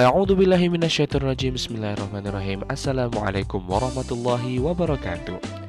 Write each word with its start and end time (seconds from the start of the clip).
A'udzubillahiminasyaitonirrajim 0.00 1.60
Bismillahirrahmanirrahim. 1.60 2.64
Assalamualaikum 2.72 3.60
warahmatullahi 3.68 4.56
wabarakatuh 4.56 5.59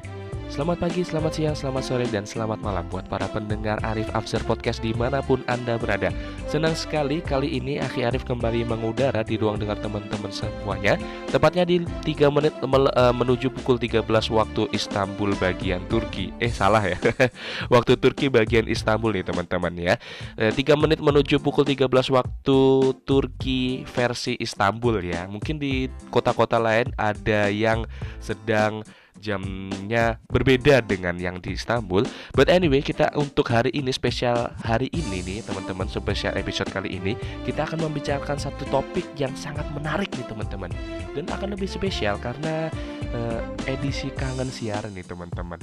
Selamat 0.52 0.84
pagi, 0.84 1.00
selamat 1.00 1.32
siang, 1.32 1.56
selamat 1.56 1.84
sore, 1.88 2.06
dan 2.12 2.28
selamat 2.28 2.60
malam 2.60 2.84
buat 2.92 3.08
para 3.08 3.24
pendengar 3.32 3.80
Arif 3.88 4.12
Afzer 4.12 4.44
Podcast 4.44 4.84
di 4.84 4.92
mana 4.92 5.24
pun 5.24 5.40
Anda 5.48 5.80
berada. 5.80 6.12
Senang 6.52 6.76
sekali 6.76 7.24
kali 7.24 7.56
ini 7.56 7.80
Akhi 7.80 8.04
Arif 8.04 8.28
kembali 8.28 8.68
mengudara 8.68 9.24
di 9.24 9.40
ruang 9.40 9.56
dengar 9.56 9.80
teman-teman 9.80 10.28
semuanya. 10.28 11.00
Tepatnya 11.32 11.64
di 11.64 11.88
3 11.88 12.28
menit 12.36 12.52
eh, 12.60 13.14
menuju 13.16 13.48
pukul 13.48 13.80
13 13.80 14.04
waktu 14.12 14.68
Istanbul 14.76 15.40
bagian 15.40 15.88
Turki. 15.88 16.36
Eh 16.44 16.52
salah 16.52 16.84
ya. 16.84 17.00
Waktu 17.74 17.96
Turki 17.96 18.28
bagian 18.28 18.68
Istanbul 18.68 19.16
nih 19.16 19.24
teman-teman 19.24 19.72
ya. 19.80 19.96
3 20.36 20.52
eh, 20.52 20.76
menit 20.76 21.00
menuju 21.00 21.40
pukul 21.40 21.64
13 21.64 21.88
waktu 22.12 22.60
Turki 23.08 23.88
versi 23.88 24.36
Istanbul 24.36 25.00
ya. 25.00 25.32
Mungkin 25.32 25.64
di 25.64 25.88
kota-kota 26.12 26.60
lain 26.60 26.92
ada 27.00 27.48
yang 27.48 27.88
sedang 28.20 28.84
jamnya 29.22 30.18
berbeda 30.28 30.82
dengan 30.82 31.16
yang 31.22 31.38
di 31.38 31.54
Istanbul. 31.54 32.04
But 32.34 32.50
anyway, 32.50 32.82
kita 32.82 33.14
untuk 33.14 33.54
hari 33.54 33.70
ini 33.72 33.94
spesial 33.94 34.52
hari 34.66 34.90
ini 34.90 35.22
nih 35.22 35.40
teman-teman 35.46 35.86
spesial 35.88 36.34
episode 36.34 36.74
kali 36.74 36.98
ini 36.98 37.14
kita 37.46 37.70
akan 37.70 37.86
membicarakan 37.88 38.42
satu 38.42 38.66
topik 38.74 39.06
yang 39.16 39.32
sangat 39.38 39.70
menarik 39.72 40.10
nih 40.18 40.26
teman-teman 40.26 40.74
dan 41.14 41.26
akan 41.30 41.54
lebih 41.54 41.70
spesial 41.70 42.18
karena 42.18 42.74
uh, 43.14 43.40
edisi 43.70 44.10
kangen 44.18 44.50
siaran 44.50 44.92
nih 44.98 45.06
teman-teman. 45.06 45.62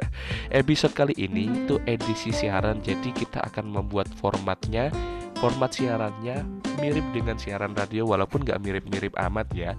episode 0.64 0.96
kali 0.96 1.14
ini 1.20 1.46
itu 1.52 1.76
edisi 1.84 2.32
siaran 2.32 2.80
jadi 2.80 3.12
kita 3.12 3.44
akan 3.52 3.68
membuat 3.68 4.08
formatnya 4.16 4.88
format 5.38 5.76
siarannya 5.76 6.40
mirip 6.80 7.04
dengan 7.12 7.36
siaran 7.36 7.76
radio 7.76 8.08
walaupun 8.08 8.46
nggak 8.46 8.60
mirip-mirip 8.64 9.12
amat 9.28 9.48
ya 9.52 9.72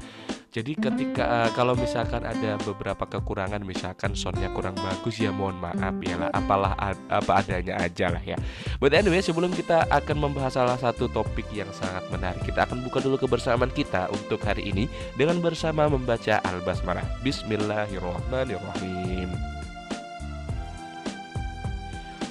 jadi 0.55 0.71
ketika 0.71 1.27
uh, 1.27 1.51
kalau 1.51 1.75
misalkan 1.75 2.23
ada 2.23 2.55
beberapa 2.63 3.03
kekurangan 3.03 3.59
misalkan 3.59 4.15
soundnya 4.15 4.47
kurang 4.55 4.79
bagus 4.79 5.19
ya 5.19 5.27
mohon 5.27 5.59
maaf 5.59 5.99
ya 5.99 6.15
lah 6.15 6.31
apalah 6.31 6.71
ad, 6.79 6.95
apa 7.11 7.43
adanya 7.43 7.75
aja 7.75 8.07
lah 8.07 8.23
ya. 8.23 8.39
But 8.79 8.95
anyway 8.95 9.19
sebelum 9.19 9.51
kita 9.51 9.83
akan 9.91 10.15
membahas 10.15 10.55
salah 10.55 10.79
satu 10.79 11.11
topik 11.11 11.51
yang 11.51 11.67
sangat 11.75 12.07
menarik 12.07 12.39
kita 12.47 12.63
akan 12.63 12.87
buka 12.87 13.03
dulu 13.03 13.19
kebersamaan 13.19 13.67
kita 13.75 14.07
untuk 14.15 14.39
hari 14.47 14.71
ini 14.71 14.87
dengan 15.19 15.43
bersama 15.43 15.91
membaca 15.91 16.39
Al-Basmalah. 16.47 17.03
Bismillahirrahmanirrahim. 17.19 19.04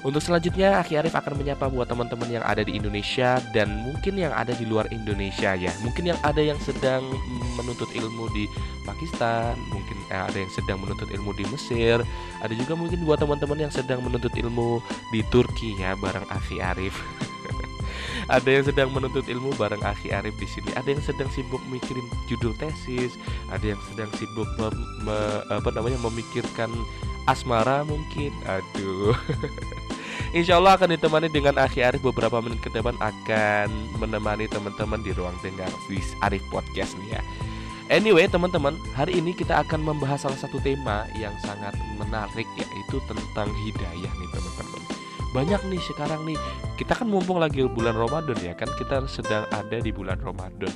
Untuk 0.05 0.20
selanjutnya, 0.20 0.84
Aki 0.84 1.00
Arif 1.00 1.16
akan 1.16 1.33
menyapa 1.41 1.64
buat 1.72 1.88
teman-teman 1.88 2.28
yang 2.28 2.44
ada 2.44 2.60
di 2.60 2.77
Indonesia 2.77 3.41
dan 3.56 3.72
mungkin 3.80 4.20
yang 4.20 4.36
ada 4.36 4.52
di 4.52 4.69
luar 4.69 4.84
Indonesia 4.92 5.56
ya. 5.56 5.72
Mungkin 5.80 6.12
yang 6.12 6.20
ada 6.20 6.44
yang 6.44 6.60
sedang 6.60 7.08
menuntut 7.56 7.88
ilmu 7.88 8.28
di 8.36 8.44
Pakistan, 8.84 9.56
mungkin 9.72 9.97
eh, 10.12 10.20
ada 10.28 10.36
yang 10.36 10.52
sedang 10.52 10.84
menuntut 10.84 11.08
ilmu 11.08 11.32
di 11.32 11.48
Mesir, 11.48 12.05
ada 12.44 12.52
juga 12.52 12.77
mungkin 12.77 13.00
buat 13.08 13.16
teman-teman 13.16 13.64
yang 13.64 13.72
sedang 13.72 14.05
menuntut 14.05 14.36
ilmu 14.36 14.84
di 15.08 15.25
Turki 15.32 15.72
ya 15.80 15.97
bareng 15.97 16.28
Aki 16.28 16.60
Arif. 16.60 17.00
ada 18.36 18.48
yang 18.52 18.69
sedang 18.69 18.92
menuntut 18.92 19.25
ilmu 19.25 19.56
bareng 19.56 19.80
Aki 19.80 20.12
Arif 20.12 20.36
di 20.36 20.44
sini. 20.44 20.69
Ada 20.77 21.00
yang 21.00 21.00
sedang 21.00 21.32
sibuk 21.32 21.64
mikirin 21.72 22.05
judul 22.28 22.52
tesis, 22.60 23.16
ada 23.48 23.72
yang 23.72 23.80
sedang 23.88 24.12
sibuk 24.20 24.52
mem, 24.60 24.77
me, 25.08 25.16
apa 25.48 25.72
namanya 25.72 25.97
memikirkan 26.05 26.69
asmara 27.25 27.88
mungkin. 27.88 28.36
Aduh. 28.44 29.16
Insya 30.34 30.58
Allah 30.58 30.74
akan 30.74 30.98
ditemani 30.98 31.30
dengan 31.30 31.54
Akhi 31.62 31.84
Arif 31.86 32.02
beberapa 32.02 32.42
menit 32.42 32.58
ke 32.58 32.70
depan 32.74 32.98
akan 32.98 33.68
menemani 34.02 34.50
teman-teman 34.50 34.98
di 35.02 35.14
ruang 35.14 35.34
dengar 35.40 35.70
di 35.86 36.02
Arif 36.22 36.42
Podcast 36.50 36.98
nih 36.98 37.18
ya. 37.18 37.22
Anyway 37.92 38.24
teman-teman, 38.24 38.80
hari 38.97 39.20
ini 39.20 39.36
kita 39.36 39.60
akan 39.60 39.84
membahas 39.84 40.24
salah 40.24 40.41
satu 40.41 40.56
tema 40.64 41.04
yang 41.20 41.36
sangat 41.44 41.76
menarik 42.00 42.48
yaitu 42.56 42.97
tentang 43.04 43.53
hidayah 43.60 44.08
nih 44.08 44.30
teman-teman. 44.32 44.82
Banyak 45.36 45.60
nih 45.69 45.82
sekarang 45.82 46.24
nih, 46.24 46.38
kita 46.80 46.94
kan 46.94 47.10
mumpung 47.10 47.42
lagi 47.42 47.66
bulan 47.66 47.98
Ramadan 47.98 48.38
ya 48.41 48.54
kan 48.54 48.70
kita 48.78 49.04
sedang 49.04 49.44
ada 49.53 49.82
di 49.82 49.92
bulan 49.92 50.16
Ramadan. 50.22 50.72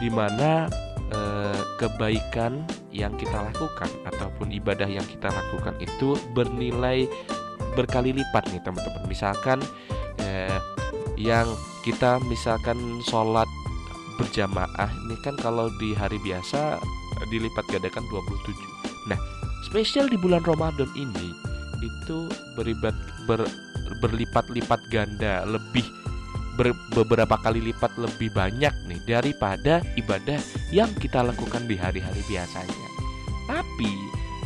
Di 0.00 0.08
mana 0.08 0.70
eh, 1.12 1.60
kebaikan 1.76 2.64
yang 2.88 3.12
kita 3.20 3.50
lakukan 3.50 3.90
ataupun 4.08 4.54
ibadah 4.54 4.86
yang 4.88 5.04
kita 5.04 5.28
lakukan 5.28 5.76
itu 5.82 6.16
bernilai 6.32 7.04
berkali 7.80 8.12
lipat 8.12 8.52
nih 8.52 8.60
teman-teman. 8.60 9.08
Misalkan 9.08 9.58
eh, 10.20 10.60
yang 11.16 11.48
kita 11.80 12.20
misalkan 12.28 13.00
sholat 13.08 13.48
berjamaah 14.20 14.92
ini 15.08 15.16
kan 15.24 15.32
kalau 15.40 15.72
di 15.80 15.96
hari 15.96 16.20
biasa 16.20 16.76
dilipat 17.32 17.64
gandakan 17.72 18.04
27 18.12 18.52
nah 19.08 19.16
spesial 19.64 20.12
di 20.12 20.20
bulan 20.20 20.44
Ramadan 20.44 20.88
ini 20.92 21.32
itu 21.80 22.28
beribat 22.52 22.92
ber, 23.24 23.48
berlipat-lipat 24.04 24.80
ganda 24.92 25.48
lebih 25.48 25.84
ber, 26.60 26.76
beberapa 26.92 27.40
kali 27.40 27.72
lipat 27.72 27.96
lebih 27.96 28.28
banyak 28.36 28.72
nih 28.88 29.00
daripada 29.08 29.80
ibadah 29.96 30.36
yang 30.68 30.92
kita 31.00 31.24
lakukan 31.24 31.64
di 31.64 31.80
hari-hari 31.80 32.20
biasanya. 32.28 32.88
Tapi 33.48 33.92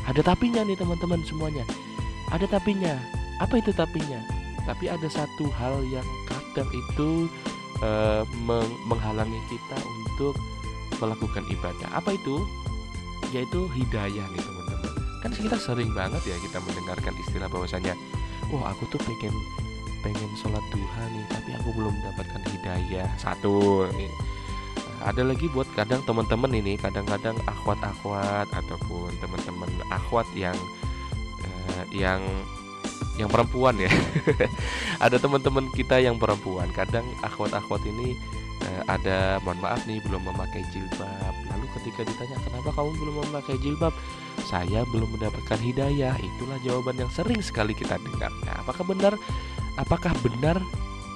ada 0.06 0.22
tapinya 0.22 0.62
nih 0.62 0.78
teman-teman 0.78 1.18
semuanya. 1.26 1.66
Ada 2.30 2.46
tapinya 2.46 2.94
apa 3.42 3.58
itu 3.58 3.70
tapinya? 3.74 4.20
Tapi 4.64 4.88
ada 4.88 5.08
satu 5.10 5.50
hal 5.60 5.84
yang 5.92 6.06
kadang 6.24 6.68
itu 6.72 7.28
uh, 7.84 8.24
meng 8.46 8.68
menghalangi 8.88 9.40
kita 9.50 9.76
untuk 9.82 10.34
melakukan 11.02 11.44
ibadah. 11.50 11.88
Apa 11.92 12.16
itu? 12.16 12.46
Yaitu 13.34 13.66
hidayah 13.74 14.24
nih 14.30 14.42
teman-teman. 14.42 14.92
Kan 15.20 15.32
kita 15.32 15.56
sering 15.56 15.90
banget 15.92 16.22
ya 16.28 16.36
kita 16.38 16.60
mendengarkan 16.62 17.14
istilah 17.18 17.48
bahwasanya 17.48 17.96
wah 18.52 18.70
aku 18.70 18.84
tuh 18.92 19.00
pengen 19.02 19.34
pengen 20.04 20.30
sholat 20.36 20.60
duha 20.68 21.02
nih 21.16 21.24
tapi 21.32 21.50
aku 21.56 21.68
belum 21.74 21.92
mendapatkan 21.92 22.42
hidayah. 22.52 23.08
Satu 23.18 23.88
nih 23.96 24.12
ada 25.04 25.20
lagi 25.20 25.52
buat 25.52 25.68
kadang 25.76 26.00
teman-teman 26.08 26.48
ini 26.56 26.80
kadang-kadang 26.80 27.36
akhwat-akhwat 27.44 28.48
ataupun 28.56 29.12
teman-teman 29.20 29.68
akhwat 29.92 30.24
yang 30.32 30.56
uh, 31.44 31.84
yang 31.92 32.24
yang 33.14 33.30
perempuan 33.30 33.78
ya. 33.78 33.91
Ada 35.04 35.22
teman-teman 35.22 35.70
kita 35.70 36.02
yang 36.02 36.19
perempuan. 36.19 36.70
Kadang 36.75 37.06
akhwat-akhwat 37.22 37.82
ini 37.86 38.19
uh, 38.64 38.82
ada 38.91 39.38
mohon 39.42 39.60
maaf 39.62 39.82
nih 39.86 40.02
belum 40.02 40.26
memakai 40.26 40.66
jilbab. 40.75 41.34
Lalu 41.50 41.66
ketika 41.80 42.02
ditanya 42.06 42.36
kenapa 42.42 42.70
kamu 42.75 42.91
belum 42.98 43.14
memakai 43.30 43.56
jilbab? 43.62 43.94
Saya 44.47 44.82
belum 44.91 45.14
mendapatkan 45.14 45.58
hidayah. 45.62 46.14
Itulah 46.19 46.58
jawaban 46.66 46.98
yang 46.98 47.10
sering 47.12 47.38
sekali 47.38 47.72
kita 47.76 48.00
dengar. 48.02 48.32
Nah 48.42 48.64
apakah 48.66 48.84
benar 48.86 49.14
apakah 49.78 50.12
benar 50.22 50.58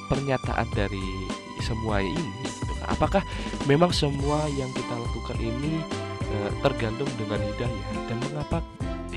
pernyataan 0.07 0.69
dari 0.73 1.27
semua 1.63 2.03
ini? 2.03 2.47
Apakah 2.89 3.21
memang 3.67 3.91
semua 3.91 4.47
yang 4.55 4.71
kita 4.73 4.95
lakukan 4.95 5.37
ini 5.43 5.83
uh, 6.31 6.51
tergantung 6.63 7.11
dengan 7.19 7.43
hidayah? 7.43 7.87
Dan 8.07 8.17
mengapa 8.23 8.63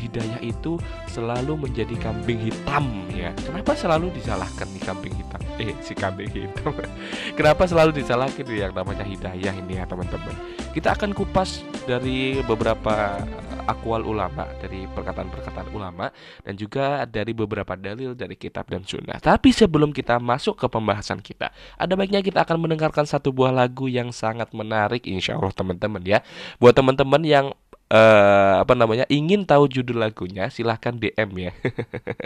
hidayah 0.01 0.41
itu 0.41 0.81
selalu 1.05 1.69
menjadi 1.69 1.93
kambing 2.01 2.41
hitam 2.41 2.89
ya. 3.13 3.29
Kenapa 3.37 3.77
selalu 3.77 4.09
disalahkan 4.17 4.65
nih 4.73 4.83
kambing 4.83 5.13
hitam? 5.13 5.41
Eh 5.61 5.77
si 5.85 5.93
kambing 5.93 6.31
hitam. 6.33 6.73
Kenapa 7.37 7.69
selalu 7.69 7.93
disalahkan 7.93 8.45
yang 8.49 8.73
namanya 8.73 9.05
hidayah 9.05 9.53
ini 9.53 9.77
ya 9.77 9.85
teman-teman? 9.85 10.33
Kita 10.73 10.97
akan 10.97 11.13
kupas 11.13 11.61
dari 11.85 12.41
beberapa 12.41 13.21
akwal 13.65 14.03
ulama 14.05 14.49
dari 14.59 14.89
perkataan-perkataan 14.89 15.69
ulama 15.73 16.09
dan 16.41 16.53
juga 16.57 17.05
dari 17.05 17.31
beberapa 17.31 17.77
dalil 17.77 18.17
dari 18.17 18.35
kitab 18.35 18.67
dan 18.69 18.83
sunnah. 18.83 19.21
Tapi 19.21 19.53
sebelum 19.53 19.93
kita 19.93 20.17
masuk 20.17 20.57
ke 20.57 20.67
pembahasan 20.67 21.21
kita, 21.21 21.53
ada 21.77 21.93
baiknya 21.93 22.25
kita 22.25 22.43
akan 22.43 22.57
mendengarkan 22.57 23.05
satu 23.05 23.29
buah 23.29 23.53
lagu 23.53 23.85
yang 23.87 24.09
sangat 24.09 24.49
menarik 24.51 25.05
insya 25.05 25.37
Allah 25.37 25.53
teman-teman 25.53 26.01
ya. 26.03 26.19
Buat 26.57 26.77
teman-teman 26.77 27.21
yang 27.23 27.45
uh, 27.91 28.63
apa 28.63 28.73
namanya 28.73 29.03
ingin 29.11 29.43
tahu 29.43 29.67
judul 29.67 29.99
lagunya 29.99 30.47
silahkan 30.47 30.95
DM 30.95 31.51
ya. 31.51 31.51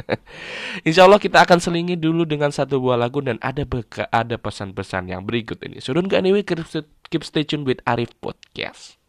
Insya 0.88 1.10
Allah 1.10 1.18
kita 1.18 1.42
akan 1.42 1.58
selingi 1.58 1.98
dulu 1.98 2.24
dengan 2.24 2.54
satu 2.54 2.78
buah 2.78 3.02
lagu 3.02 3.20
dan 3.26 3.42
ada 3.42 3.66
beka, 3.66 4.06
ada 4.14 4.38
pesan-pesan 4.38 5.10
yang 5.10 5.26
berikut 5.26 5.58
ini. 5.66 5.82
Don't 5.82 6.06
go 6.06 6.16
anyway 6.16 6.46
keep 6.46 7.26
stay 7.26 7.42
tuned 7.42 7.66
with 7.66 7.82
Arif 7.90 8.14
Podcast 8.22 9.02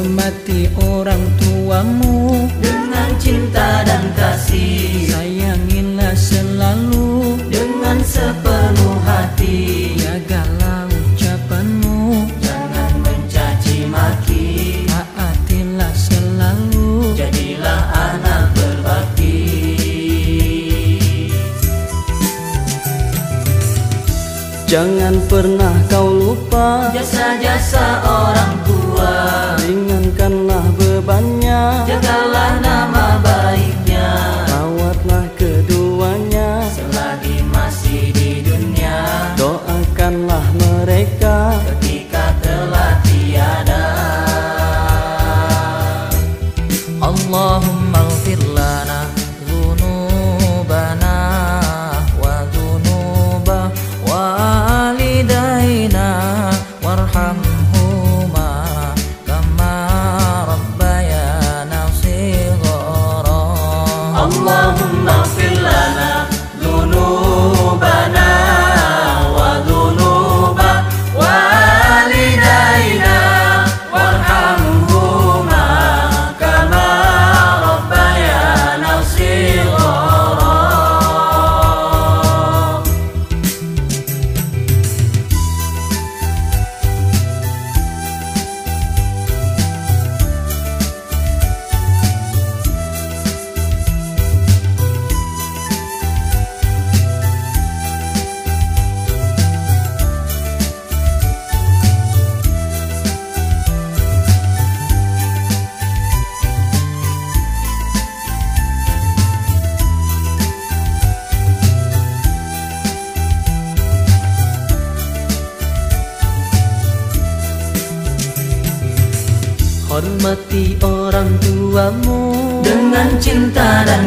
Hormati 0.00 0.64
orang 0.80 1.20
tua 1.36 1.84
tuamu. 1.84 2.48
Dengan 2.56 3.12
cinta 3.20 3.84
dan 3.84 4.00
kasih. 4.16 5.12
Sayangilah 5.12 6.16
selalu. 6.16 7.36
Dengan 7.52 8.00
sepenuh 8.00 8.96
hati. 9.04 9.92
Jagalah 10.00 10.88
ucapanmu. 10.88 12.32
Jangan 12.40 12.92
mencaci 13.04 13.84
maki. 13.92 14.88
Taatilah 14.88 15.92
selalu. 15.92 17.12
Jadilah 17.20 17.80
anak 17.92 18.56
berbakti. 18.56 19.36
Jangan 24.64 25.18
pernah 25.26 25.74
kau 25.90 26.08
lupa 26.08 26.94
Jasa-jasa 26.94 28.06
orang 28.06 28.54
tua 28.62 29.39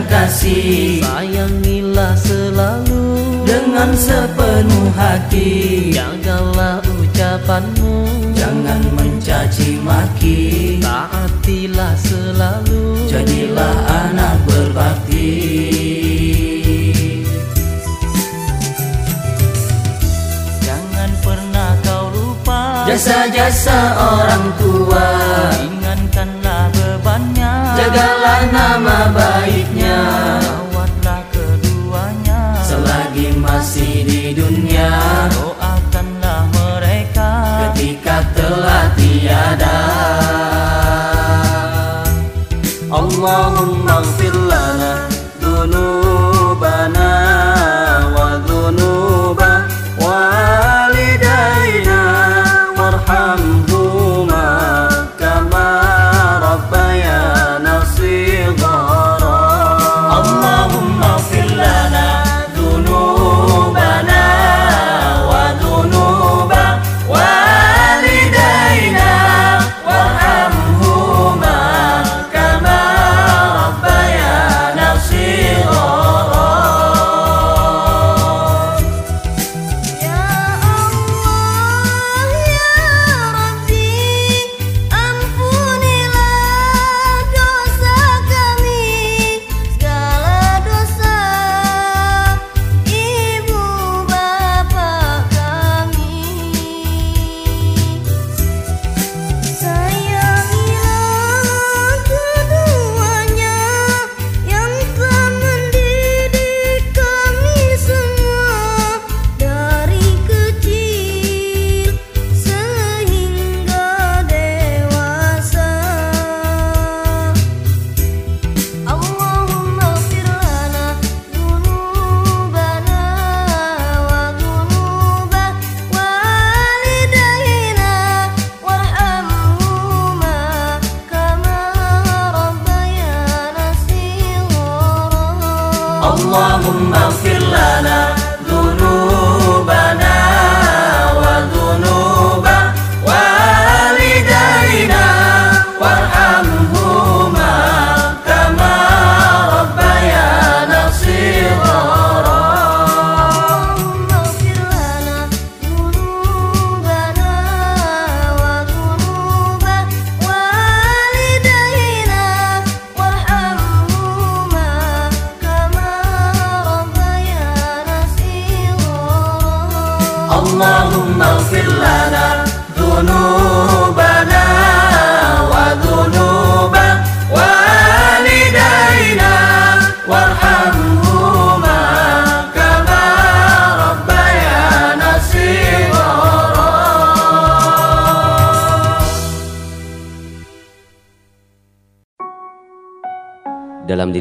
kasih. 0.09 1.03
Sayangilah 1.03 2.13
selalu 2.17 3.03
dengan 3.43 3.91
sepenuh 3.95 4.89
hati. 4.95 5.91
Jagalah 5.93 6.79
ucapanmu. 6.83 7.95
Jangan 8.33 8.81
mencaci 8.95 9.79
maki. 9.83 10.41
Taatilah 10.83 11.93
selalu. 11.99 13.07
Jadilah 13.07 13.75
anak 14.07 14.35
berbakti. 14.47 15.31
Jangan 20.63 21.11
pernah 21.23 21.71
kau 21.83 22.05
lupa 22.11 22.87
jasa-jasa 22.89 23.79
orang 23.95 24.45
tua 24.59 25.07
jagalah 27.83 28.41
nama 28.47 28.97
baiknya. 29.11 29.99
Rawatlah 30.39 31.21
keduanya. 31.35 32.55
Selagi 32.63 33.35
masih 33.35 34.07
di 34.07 34.23
dunia 34.31 34.91
Doakanlah 35.35 36.47
mereka. 36.55 37.29
ketika 37.67 38.23
telah 38.31 38.87
tiada. 38.95 39.79
Allahumma 42.93 43.92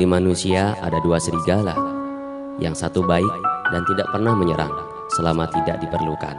diri 0.02 0.18
manusia 0.18 0.74
ada 0.82 0.98
dua 0.98 1.22
serigala. 1.22 1.78
Yang 2.58 2.82
satu 2.82 3.06
baik 3.06 3.30
dan 3.70 3.86
tidak 3.86 4.10
pernah 4.10 4.34
menyerang 4.34 4.74
selama 5.14 5.46
tidak 5.54 5.78
diperlukan. 5.78 6.34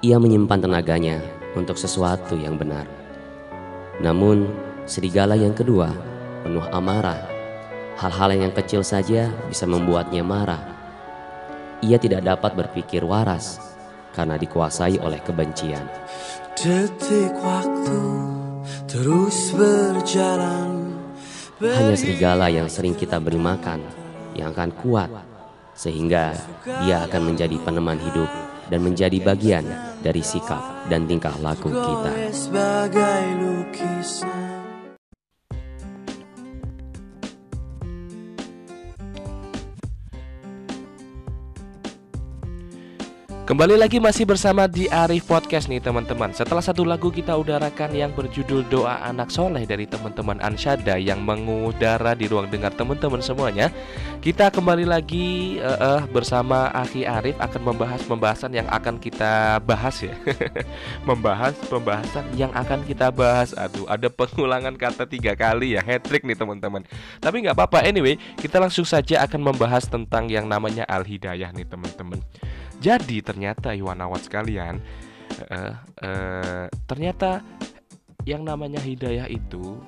Ia 0.00 0.16
menyimpan 0.16 0.64
tenaganya 0.64 1.20
untuk 1.52 1.76
sesuatu 1.76 2.40
yang 2.40 2.56
benar. 2.56 2.88
Namun, 4.00 4.48
serigala 4.88 5.36
yang 5.36 5.52
kedua 5.52 5.92
penuh 6.40 6.64
amarah. 6.72 7.20
Hal-hal 8.00 8.32
yang 8.32 8.56
kecil 8.56 8.80
saja 8.80 9.28
bisa 9.44 9.68
membuatnya 9.68 10.24
marah. 10.24 10.64
Ia 11.84 12.00
tidak 12.00 12.24
dapat 12.24 12.56
berpikir 12.56 13.04
waras 13.04 13.60
karena 14.16 14.40
dikuasai 14.40 14.96
oleh 15.04 15.20
kebencian. 15.20 15.84
Detik 16.56 17.36
waktu 17.44 18.00
terus 18.88 19.52
berjalan 19.52 20.75
Hanya 21.56 21.96
serigala 21.96 22.52
yang 22.52 22.68
sering 22.68 22.92
kita 22.92 23.16
beri 23.16 23.40
makan 23.40 23.80
yang 24.36 24.52
akan 24.52 24.76
kuat 24.76 25.08
sehingga 25.72 26.36
dia 26.84 27.08
akan 27.08 27.32
menjadi 27.32 27.56
peneman 27.64 27.96
hidup 27.96 28.28
dan 28.68 28.84
menjadi 28.84 29.16
bagian 29.24 29.64
dari 30.04 30.20
sikap 30.20 30.88
dan 30.92 31.08
tingkah 31.08 31.32
laku 31.40 31.72
kita. 31.72 32.12
Kembali 43.46 43.78
lagi 43.78 44.02
masih 44.02 44.26
bersama 44.26 44.66
di 44.66 44.90
Arif 44.90 45.30
Podcast 45.30 45.70
nih 45.70 45.78
teman-teman. 45.78 46.34
Setelah 46.34 46.58
satu 46.58 46.82
lagu 46.82 47.14
kita 47.14 47.30
udarakan 47.38 47.94
yang 47.94 48.10
berjudul 48.10 48.66
Doa 48.66 48.98
Anak 49.06 49.30
Soleh 49.30 49.62
dari 49.62 49.86
teman-teman 49.86 50.42
Ansyada 50.42 50.98
Yang 50.98 51.22
mengudara 51.22 52.18
di 52.18 52.26
ruang 52.26 52.50
dengar 52.50 52.74
teman-teman 52.74 53.22
semuanya 53.22 53.70
Kita 54.18 54.50
kembali 54.50 54.82
lagi 54.82 55.62
eh, 55.62 55.78
eh, 55.78 56.02
bersama 56.10 56.74
Aki 56.74 57.06
Arif 57.06 57.38
akan 57.38 57.62
membahas 57.70 58.02
pembahasan 58.02 58.50
yang 58.50 58.66
akan 58.66 58.98
kita 58.98 59.62
bahas 59.62 60.02
ya. 60.02 60.18
Membahas 61.08 61.54
pembahasan 61.70 62.26
yang 62.34 62.50
akan 62.50 62.82
kita 62.82 63.14
bahas. 63.14 63.54
Aduh 63.54 63.86
ada 63.86 64.10
pengulangan 64.10 64.74
kata 64.74 65.06
tiga 65.06 65.38
kali 65.38 65.78
ya 65.78 65.86
Hat-trick 65.86 66.26
nih 66.26 66.34
teman-teman. 66.34 66.82
Tapi 67.22 67.46
nggak 67.46 67.54
apa-apa. 67.54 67.86
Anyway 67.86 68.18
Kita 68.42 68.58
langsung 68.58 68.82
saja 68.82 69.22
akan 69.22 69.54
membahas 69.54 69.86
tentang 69.86 70.26
yang 70.26 70.50
namanya 70.50 70.82
Al-Hidayah 70.90 71.54
nih 71.54 71.62
teman-teman 71.70 72.18
jadi 72.80 73.18
ternyata 73.24 73.72
Iwanawat 73.72 74.28
sekalian, 74.28 74.80
eh, 75.48 75.74
eh, 76.02 76.66
ternyata 76.84 77.40
yang 78.26 78.42
namanya 78.42 78.82
hidayah 78.82 79.30
itu 79.30 79.78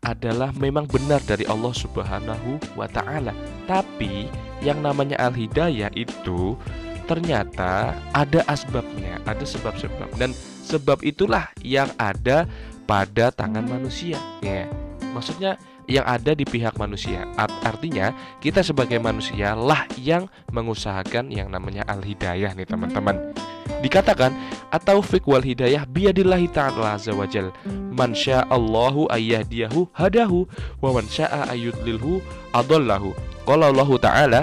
adalah 0.00 0.48
memang 0.56 0.88
benar 0.88 1.20
dari 1.28 1.44
Allah 1.44 1.74
Subhanahu 1.76 2.56
wa 2.72 2.88
taala. 2.88 3.36
Tapi 3.68 4.32
yang 4.64 4.80
namanya 4.80 5.20
al-hidayah 5.20 5.92
itu 5.92 6.56
ternyata 7.04 7.92
ada 8.14 8.40
asbabnya, 8.48 9.20
ada 9.26 9.44
sebab-sebab 9.44 10.08
dan 10.16 10.32
sebab 10.64 11.02
itulah 11.02 11.50
yang 11.60 11.90
ada 11.98 12.46
pada 12.88 13.34
tangan 13.34 13.66
manusia. 13.66 14.16
Ya. 14.40 14.70
Maksudnya 15.10 15.58
yang 15.90 16.06
ada 16.06 16.32
di 16.32 16.46
pihak 16.46 16.78
manusia. 16.78 17.26
Art- 17.34 17.52
Artinya 17.66 18.14
kita 18.38 18.62
sebagai 18.62 19.02
manusia 19.02 19.58
lah 19.58 19.84
yang 19.98 20.30
mengusahakan 20.54 21.28
yang 21.34 21.50
namanya 21.50 21.82
al-hidayah 21.90 22.54
nih 22.54 22.64
teman-teman. 22.64 23.34
Dikatakan 23.80 24.30
atau 24.70 25.02
wal 25.26 25.42
hidayah 25.42 25.88
biyadillahi 25.88 26.46
ta'ala 26.52 26.94
azza 26.94 27.10
wajal. 27.10 27.50
Man 27.90 28.14
sya'allahu 28.14 29.10
ayyahdiyahu 29.10 29.90
hadahu 29.96 30.46
wa 30.78 30.94
man 30.94 31.08
syaa 31.10 31.50
ayyudlilhu 31.50 32.22
adallahu. 32.54 33.16
Qala 33.48 33.72
Allah 33.72 33.90
Ta'ala 33.98 34.40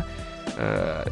eh, 0.58 1.06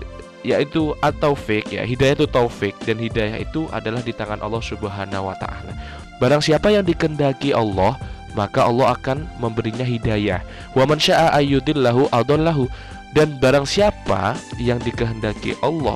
yaitu 0.46 0.94
at-taufik 1.02 1.74
ya 1.74 1.82
hidayah 1.82 2.14
itu 2.14 2.28
taufik 2.30 2.78
dan 2.86 3.02
hidayah 3.02 3.42
itu 3.42 3.66
adalah 3.74 4.02
di 4.06 4.14
tangan 4.14 4.42
Allah 4.46 4.62
Subhanahu 4.62 5.34
wa 5.34 5.36
taala. 5.42 5.74
Barang 6.22 6.40
siapa 6.40 6.70
yang 6.70 6.86
dikendaki 6.86 7.52
Allah 7.52 7.98
maka 8.36 8.68
Allah 8.68 8.94
akan 8.94 9.26
memberinya 9.40 9.88
hidayah. 9.88 10.44
Wa 10.76 10.84
man 10.84 11.00
syaa 11.00 11.34
ayyudillahu 11.40 12.12
adallahu. 12.12 12.68
Dan 13.16 13.40
barang 13.40 13.64
siapa 13.64 14.36
yang 14.60 14.76
dikehendaki 14.84 15.56
Allah 15.64 15.96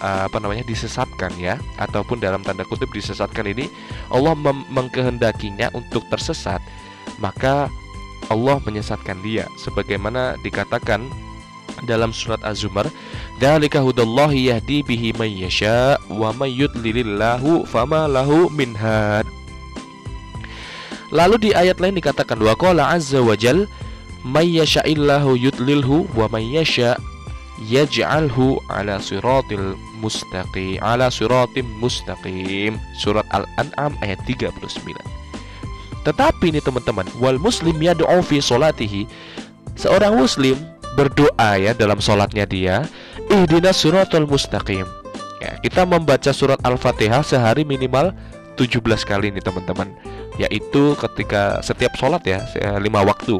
uh, 0.00 0.20
apa 0.24 0.40
namanya 0.40 0.64
disesatkan 0.64 1.32
ya 1.36 1.60
ataupun 1.76 2.24
dalam 2.24 2.40
tanda 2.40 2.64
kutip 2.64 2.88
disesatkan 2.88 3.52
ini 3.52 3.68
Allah 4.08 4.32
mengkehendakinya 4.72 5.68
untuk 5.76 6.08
tersesat 6.08 6.64
maka 7.20 7.68
Allah 8.32 8.56
menyesatkan 8.64 9.20
dia. 9.20 9.44
Sebagaimana 9.60 10.40
dikatakan 10.40 11.04
dalam 11.84 12.14
surat 12.16 12.40
Az-Zumar 12.40 12.88
dzalika 13.42 13.84
hudallahi 13.84 14.48
yahdi 14.48 14.80
bihi 14.80 15.12
may 15.20 15.32
yasha 15.44 16.00
wa 16.08 16.32
may 16.32 16.48
yudlilillahu 16.54 17.68
fama 17.68 18.08
lahu 18.08 18.48
min 18.48 18.72
had 18.72 19.28
Lalu 21.12 21.36
di 21.36 21.50
ayat 21.52 21.82
lain 21.82 21.98
dikatakan 21.98 22.40
wa 22.40 22.56
qala 22.56 22.94
azza 22.94 23.20
wa 23.20 23.36
jal 23.36 23.68
may 24.24 24.48
yasha'illahu 24.48 25.36
yudlilhu 25.36 26.08
wa 26.16 26.30
may 26.32 26.48
yasha' 26.56 26.96
yaj'alhu 27.68 28.58
ala 28.72 28.98
siratil 28.98 29.76
mustaqim 30.00 30.80
ala 30.80 31.12
siratim 31.12 31.66
mustaqim. 31.78 32.80
Surat 32.96 33.26
al-an'am 33.34 33.94
ayat 34.00 34.20
39 34.24 35.14
tetapi 36.04 36.52
ini 36.52 36.60
teman-teman 36.60 37.08
wal 37.16 37.40
muslim 37.40 37.80
yad'u 37.80 38.20
fi 38.20 38.38
salatihi 38.38 39.08
seorang 39.74 40.20
muslim 40.20 40.54
berdoa 41.00 41.56
ya 41.56 41.72
dalam 41.72 41.98
sholatnya 41.98 42.44
dia 42.44 42.84
ihdinas 43.32 43.80
siratal 43.80 44.28
mustaqim. 44.28 44.84
Ya 45.40 45.56
kita 45.64 45.88
membaca 45.88 46.30
surat 46.30 46.60
al-fatihah 46.62 47.24
sehari 47.24 47.64
minimal 47.64 48.12
17 48.60 48.84
kali 49.02 49.32
nih 49.34 49.42
teman-teman 49.42 49.90
yaitu 50.40 50.98
ketika 50.98 51.62
setiap 51.62 51.94
sholat 51.94 52.22
ya 52.26 52.42
se- 52.50 52.60
lima 52.82 53.02
waktu 53.06 53.38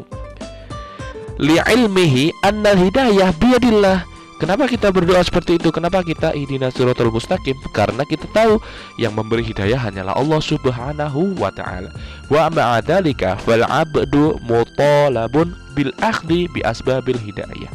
li'ilmihi 1.39 2.31
annal 2.43 2.79
hidayah 2.79 3.35
biyadillah 3.35 4.15
Kenapa 4.35 4.67
kita 4.67 4.91
berdoa 4.91 5.23
seperti 5.23 5.55
itu? 5.55 5.71
Kenapa 5.71 6.03
kita 6.03 6.35
ihdinas 6.35 6.75
siratal 6.75 7.07
mustaqim? 7.07 7.55
Karena 7.71 8.03
kita 8.03 8.27
tahu 8.35 8.59
yang 8.99 9.15
memberi 9.15 9.39
hidayah 9.39 9.79
hanyalah 9.79 10.11
Allah 10.11 10.43
Subhanahu 10.43 11.39
wa 11.39 11.47
taala. 11.55 11.87
Wa 12.27 12.51
ma'a 12.51 12.83
dzalika 12.83 13.39
fal 13.39 13.63
'abdu 13.63 14.35
mutalabun 14.43 15.55
bil 15.71 15.95
akhdi 16.03 16.51
bi 16.51 16.59
asbabil 16.67 17.15
hidayah. 17.15 17.71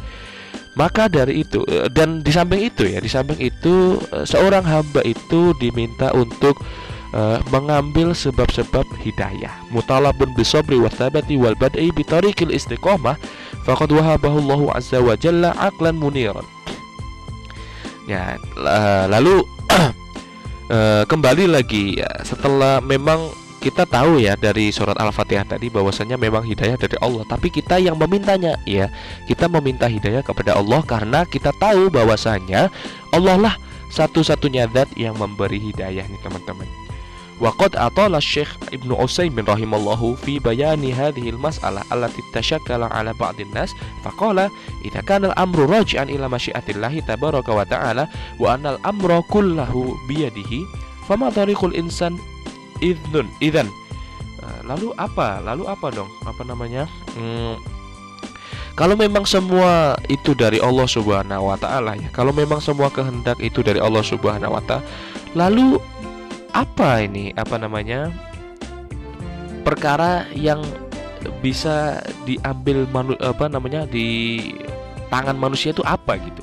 Maka 0.77 1.09
dari 1.09 1.49
itu 1.49 1.65
eh, 1.65 1.89
dan 1.89 2.21
di 2.21 2.29
samping 2.29 2.61
itu 2.61 2.85
ya, 2.85 3.00
di 3.00 3.09
samping 3.09 3.41
itu 3.41 3.97
eh, 4.12 4.29
seorang 4.29 4.61
hamba 4.61 5.00
itu 5.00 5.57
diminta 5.57 6.12
untuk 6.12 6.61
eh, 7.14 7.38
mengambil 7.50 8.14
sebab-sebab 8.14 8.87
hidayah. 9.02 9.52
Mutalabun 9.71 10.33
bisabri 10.35 10.79
wa 10.79 10.90
thabati 10.90 11.35
wal 11.38 11.57
bad'i 11.59 11.90
bi 11.90 12.02
tariqil 12.07 12.55
istiqamah 12.55 13.19
faqad 13.67 13.90
wahabahu 13.90 14.43
Allahu 14.43 14.67
azza 14.75 14.99
wa 15.02 15.14
jalla 15.19 15.55
aqlan 15.59 15.99
muniran. 15.99 16.47
Ya, 18.09 18.38
la- 18.59 19.07
lalu 19.07 19.47
eh, 20.75 21.02
kembali 21.07 21.50
lagi 21.50 22.02
ya, 22.02 22.11
setelah 22.26 22.83
memang 22.83 23.31
kita 23.61 23.85
tahu 23.85 24.25
ya 24.25 24.40
dari 24.40 24.73
surat 24.73 24.97
Al-Fatihah 24.97 25.45
tadi 25.45 25.69
bahwasanya 25.69 26.17
memang 26.17 26.40
hidayah 26.49 26.81
dari 26.81 26.97
Allah, 27.05 27.29
tapi 27.29 27.52
kita 27.52 27.76
yang 27.76 28.00
memintanya 28.00 28.57
ya. 28.64 28.88
Kita 29.29 29.52
meminta 29.52 29.85
hidayah 29.85 30.25
kepada 30.25 30.57
Allah 30.57 30.81
karena 30.81 31.29
kita 31.29 31.52
tahu 31.61 31.93
bahwasanya 31.93 32.73
Allah 33.12 33.37
lah 33.37 33.55
satu-satunya 33.93 34.64
zat 34.73 34.88
yang 34.97 35.12
memberi 35.19 35.61
hidayah 35.61 36.09
nih 36.09 36.21
teman-teman. 36.25 36.64
وقد 37.41 37.75
أطال 37.75 38.15
الشيخ 38.15 38.58
ابن 38.74 38.94
عثيمين 38.94 39.46
رحمه 39.46 39.77
الله 39.77 40.15
في 40.15 40.39
بيان 40.39 40.91
هذه 40.91 41.29
المسألة 41.29 41.82
التي 41.94 42.22
تشكل 42.34 42.84
على 42.84 43.13
بعض 43.13 43.39
الناس 43.39 43.75
فقال 44.03 44.50
إذا 44.86 45.01
كان 45.01 45.25
الأمر 45.25 45.60
راجعا 45.70 46.03
إلى 46.03 46.29
مشيئة 46.29 46.63
الله 46.70 47.00
تبارك 47.00 47.48
وتعالى 47.50 48.08
وأن 48.39 48.65
الأمر 48.67 49.22
كله 49.29 49.98
بيده 50.08 50.51
فما 51.10 51.29
طريق 51.29 51.65
الإنسان 51.65 52.17
إذن 52.84 53.27
إذن 53.41 53.67
Eh, 54.46 54.62
lalu 54.62 54.94
apa 54.94 55.41
lalu 55.41 55.65
apa 55.65 55.89
dong 55.89 56.10
apa 56.22 56.46
namanya 56.46 56.86
Hmm, 57.17 57.58
kalau 58.77 58.94
memang 58.94 59.25
semua 59.25 59.98
itu 60.12 60.38
dari 60.38 60.62
Allah 60.62 60.86
Subhanahu 60.86 61.50
wa 61.50 61.58
taala 61.58 61.98
ya 61.98 62.12
kalau 62.13 62.29
memang 62.29 62.62
semua 62.62 62.91
kehendak 62.94 63.41
itu 63.41 63.65
dari 63.65 63.82
Allah 63.82 64.03
Subhanahu 64.05 64.53
wa 64.53 64.62
taala 64.62 64.86
lalu 65.34 65.82
apa 66.50 67.04
ini 67.04 67.30
apa 67.38 67.57
namanya 67.57 68.11
perkara 69.62 70.26
yang 70.35 70.64
bisa 71.45 72.00
diambil 72.25 72.88
manu, 72.88 73.12
apa 73.21 73.47
namanya 73.47 73.85
di 73.85 74.40
tangan 75.12 75.37
manusia 75.37 75.71
itu 75.76 75.85
apa 75.85 76.16
gitu? 76.16 76.40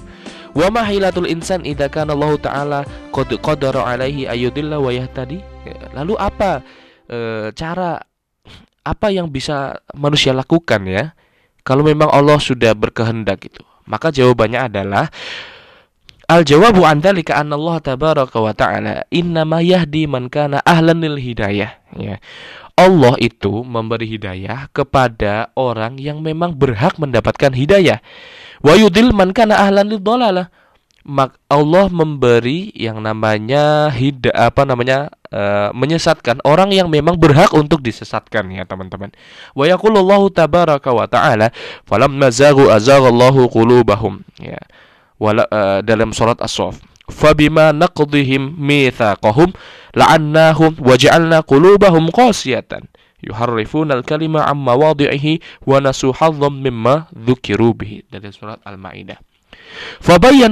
Wa 0.57 0.73
mahilatul 0.73 1.29
insan 1.29 1.65
idza 1.65 1.89
kana 1.89 2.13
Allah 2.13 2.33
taala 2.41 2.79
qad 3.13 3.29
qadara 3.41 3.85
alaihi 3.85 4.25
ayudillah 4.29 4.81
wa 4.81 4.93
Ya, 5.67 5.75
lalu 5.91 6.15
apa 6.15 6.63
e, 7.11 7.51
cara 7.51 7.99
apa 8.87 9.07
yang 9.11 9.27
bisa 9.27 9.83
manusia 9.91 10.31
lakukan 10.31 10.87
ya? 10.87 11.11
Kalau 11.67 11.83
memang 11.83 12.07
Allah 12.07 12.39
sudah 12.39 12.71
berkehendak 12.71 13.51
itu, 13.51 13.59
maka 13.83 14.07
jawabannya 14.07 14.71
adalah 14.71 15.11
Al 16.27 16.43
jawabu 16.43 16.83
an 16.83 16.99
dzalika 16.99 17.39
anna 17.39 17.55
Allah 17.55 17.79
tabaraka 17.79 18.43
wa 18.43 18.51
ta'ala 18.51 19.07
innama 19.15 19.63
yahdi 19.63 20.11
man 20.11 20.27
kana 20.27 20.59
ahlan 20.67 20.99
lil 20.99 21.15
hidayah 21.15 21.79
ya. 21.95 22.19
Allah 22.75 23.15
itu 23.23 23.63
memberi 23.63 24.11
hidayah 24.11 24.67
kepada 24.75 25.55
orang 25.55 25.95
yang 25.95 26.19
memang 26.19 26.51
berhak 26.51 26.99
mendapatkan 26.99 27.55
hidayah. 27.55 28.03
Wa 28.59 28.75
yudil 28.75 29.15
man 29.15 29.31
kana 29.31 29.55
ahlan 29.55 29.87
lid 29.87 30.03
dhalalah. 30.03 30.51
Mak 31.07 31.39
Allah 31.47 31.87
memberi 31.87 32.75
yang 32.75 32.99
namanya 32.99 33.87
hida 33.87 34.27
apa 34.35 34.67
namanya 34.67 35.07
uh, 35.31 35.71
menyesatkan 35.71 36.43
orang 36.43 36.75
yang 36.75 36.91
memang 36.91 37.15
berhak 37.15 37.55
untuk 37.55 37.79
disesatkan 37.79 38.51
ya 38.51 38.67
teman-teman. 38.67 39.15
Wa 39.55 39.63
yaqulullahu 39.63 40.27
tabaraka 40.35 40.91
wa 40.91 41.07
ta'ala 41.07 41.55
falamma 41.87 42.27
zagu 42.35 42.67
azaghallahu 42.67 43.47
qulubahum 43.47 44.27
ya 44.43 44.59
wala, 45.17 45.45
uh, 45.49 45.79
dalam 45.85 46.13
surat 46.13 46.37
As-Saff. 46.41 46.81
Fabima 47.07 47.71
naqdihim 47.71 48.59
mitsaqahum 48.59 49.55
la'annahum 49.95 50.75
waja'alna 50.83 51.39
qulubahum 51.47 52.11
qasiyatan 52.11 52.83
yuharrifuna 53.23 53.97
al-kalima 53.97 54.45
amma 54.45 54.77
wadi'ihi 54.77 55.39
wa 55.65 55.79
nasu 55.81 56.13
mimma 56.51 57.09
dari 57.15 58.29
surat 58.35 58.61
Al-Maidah. 58.61 59.17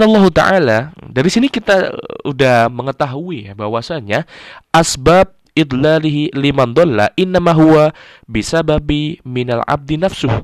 Allah 0.07 0.25
taala 0.33 0.77
dari 0.99 1.29
sini 1.29 1.47
kita 1.47 1.93
udah 2.25 2.67
mengetahui 2.71 3.51
ya 3.51 3.53
bahwasanya 3.53 4.25
asbab 4.73 5.35
idlalihi 5.55 6.35
liman 6.35 6.75
dhalla 6.75 7.13
innama 7.15 7.55
huwa 7.55 7.93
bisababi 8.27 9.23
minal 9.23 9.63
abdi 9.63 9.95
nafsuh. 9.95 10.43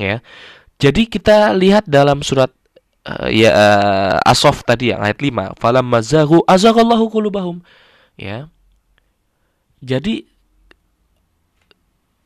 Ya. 0.00 0.24
Jadi 0.78 1.10
kita 1.10 1.50
lihat 1.58 1.90
dalam 1.90 2.22
surat 2.22 2.54
uh, 3.08 3.28
ya 3.32 3.50
uh, 3.50 4.16
Asof 4.28 4.60
tadi 4.68 4.92
yang 4.92 5.00
ayat 5.00 5.18
5 5.24 5.56
falam 5.56 5.88
mazahu 5.88 6.44
azaghallahu 6.44 7.08
qulubahum. 7.08 7.64
Ya. 8.20 8.52
Jadi 9.80 10.28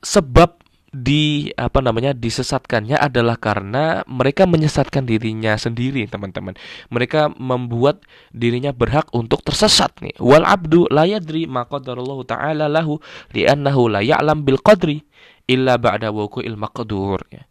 sebab 0.03 0.59
di 0.93 1.49
apa 1.57 1.81
namanya 1.81 2.13
disesatkannya 2.13 3.01
adalah 3.01 3.41
karena 3.41 4.05
mereka 4.05 4.45
menyesatkan 4.45 5.09
dirinya 5.09 5.57
sendiri 5.57 6.05
teman-teman. 6.05 6.53
Mereka 6.93 7.33
membuat 7.41 8.05
dirinya 8.35 8.77
berhak 8.77 9.09
untuk 9.17 9.41
tersesat 9.41 9.97
nih. 10.05 10.13
Wal 10.21 10.45
abdu 10.45 10.85
la 10.93 11.09
yadri 11.09 11.49
ma 11.49 11.65
qadarallahu 11.65 12.29
taala 12.29 12.69
lahu 12.69 13.01
li'annahu 13.33 13.89
la 13.89 14.01
ya'lam 14.05 14.45
bil 14.45 14.61
qadri 14.61 15.01
illa 15.49 15.81
ba'da 15.81 16.13
wuqu'il 16.13 16.61
maqdur. 16.61 17.25
Ya. 17.33 17.49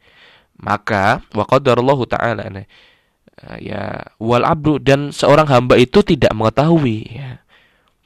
maka 0.62 1.26
wa 1.34 1.42
qadarallahu 1.50 2.06
taala 2.06 2.46
Eh, 2.46 2.70
ya 3.62 4.14
wal 4.22 4.46
abdu 4.46 4.78
dan 4.78 5.10
seorang 5.10 5.50
hamba 5.50 5.78
itu 5.78 6.02
tidak 6.06 6.32
mengetahui 6.34 7.08
ya. 7.10 7.42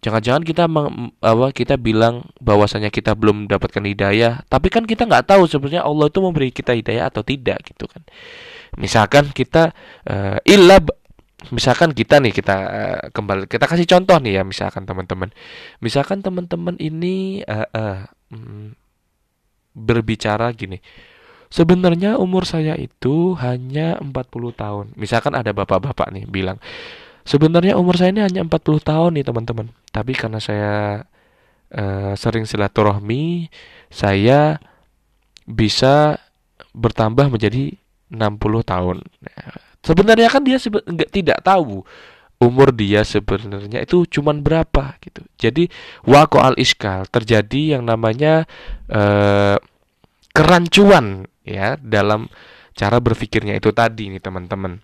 Jangan-jangan 0.05 0.43
kita 0.45 0.69
meng, 0.69 1.17
apa 1.17 1.49
kita 1.49 1.81
bilang 1.81 2.29
bahwasanya 2.37 2.93
kita 2.93 3.17
belum 3.17 3.49
mendapatkan 3.49 3.81
hidayah, 3.81 4.45
tapi 4.45 4.69
kan 4.69 4.85
kita 4.85 5.09
nggak 5.09 5.25
tahu 5.25 5.49
sebenarnya 5.49 5.81
Allah 5.81 6.13
itu 6.13 6.19
memberi 6.21 6.53
kita 6.53 6.77
hidayah 6.77 7.09
atau 7.09 7.25
tidak 7.25 7.65
gitu 7.65 7.89
kan. 7.89 8.05
Misalkan 8.77 9.33
kita 9.33 9.73
uh, 10.05 10.37
illa 10.45 10.77
misalkan 11.49 11.89
kita 11.97 12.21
nih 12.21 12.33
kita 12.37 12.55
uh, 12.55 13.01
kembali 13.09 13.49
kita 13.49 13.65
kasih 13.65 13.89
contoh 13.89 14.21
nih 14.21 14.37
ya 14.37 14.43
misalkan 14.45 14.85
teman-teman. 14.85 15.33
Misalkan 15.81 16.21
teman-teman 16.21 16.77
ini 16.77 17.41
uh, 17.49 17.65
uh, 17.73 18.05
berbicara 19.73 20.53
gini 20.53 20.85
Sebenarnya 21.53 22.17
umur 22.17 22.43
saya 22.43 22.73
itu 22.75 23.37
hanya 23.39 23.97
40 24.01 24.11
tahun. 24.53 24.85
Misalkan 24.97 25.33
ada 25.37 25.53
bapak-bapak 25.53 26.11
nih 26.11 26.25
bilang, 26.25 26.57
sebenarnya 27.25 27.77
umur 27.77 27.97
saya 27.97 28.13
ini 28.13 28.21
hanya 28.25 28.41
40 28.45 28.81
tahun 28.81 29.11
nih 29.19 29.25
teman-teman. 29.25 29.67
Tapi 29.89 30.13
karena 30.17 30.39
saya 30.41 31.05
uh, 31.73 32.13
sering 32.17 32.45
silaturahmi, 32.45 33.49
saya 33.89 34.57
bisa 35.45 36.17
bertambah 36.73 37.29
menjadi 37.29 37.77
60 38.09 38.65
tahun. 38.65 38.97
Sebenarnya 39.85 40.29
kan 40.33 40.41
dia 40.41 40.57
sebe 40.57 40.81
enggak, 40.85 41.09
tidak 41.13 41.39
tahu 41.45 41.85
umur 42.35 42.75
dia 42.75 43.01
sebenarnya 43.07 43.87
itu 43.87 44.03
cuman 44.05 44.43
berapa 44.43 44.99
gitu. 44.99 45.23
Jadi 45.39 45.71
wako 46.03 46.43
al 46.43 46.55
iskal 46.59 47.07
terjadi 47.07 47.79
yang 47.79 47.87
namanya 47.87 48.43
uh, 48.91 49.55
kerancuan 50.35 51.29
ya 51.45 51.77
dalam 51.79 52.27
cara 52.75 52.99
berpikirnya 52.99 53.55
itu 53.55 53.71
tadi 53.71 54.11
nih 54.11 54.19
teman-teman. 54.19 54.83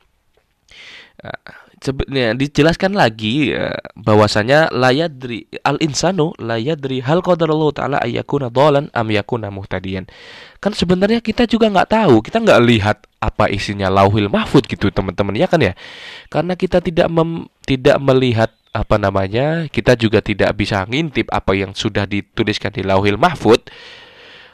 Sebenarnya 1.81 2.37
dijelaskan 2.37 2.93
lagi 2.93 3.53
ya, 3.53 3.73
bahwasanya 3.97 4.69
layadri 4.69 5.49
al 5.65 5.81
insanu 5.81 6.29
layadri 6.37 7.01
hal 7.01 7.25
qadarullah 7.25 7.73
taala 7.73 7.97
ayakuna 8.01 8.53
dolan 8.53 8.93
am 8.93 9.09
yakuna 9.09 9.49
muhtadiyan. 9.49 10.05
Kan 10.61 10.77
sebenarnya 10.77 11.25
kita 11.25 11.49
juga 11.49 11.73
nggak 11.73 11.89
tahu, 11.89 12.21
kita 12.21 12.37
nggak 12.37 12.61
lihat 12.69 12.97
apa 13.17 13.49
isinya 13.49 13.89
lauhil 13.89 14.29
mahfud 14.29 14.69
gitu 14.69 14.93
teman-teman 14.93 15.33
ya 15.33 15.49
kan 15.49 15.57
ya. 15.61 15.73
Karena 16.29 16.53
kita 16.53 16.85
tidak 16.85 17.09
mem, 17.09 17.49
tidak 17.65 17.97
melihat 17.97 18.53
apa 18.71 19.01
namanya, 19.01 19.65
kita 19.67 19.97
juga 19.97 20.21
tidak 20.21 20.53
bisa 20.53 20.85
ngintip 20.85 21.33
apa 21.33 21.57
yang 21.57 21.73
sudah 21.73 22.05
dituliskan 22.05 22.71
di 22.71 22.85
lauhil 22.85 23.17
mahfud 23.17 23.61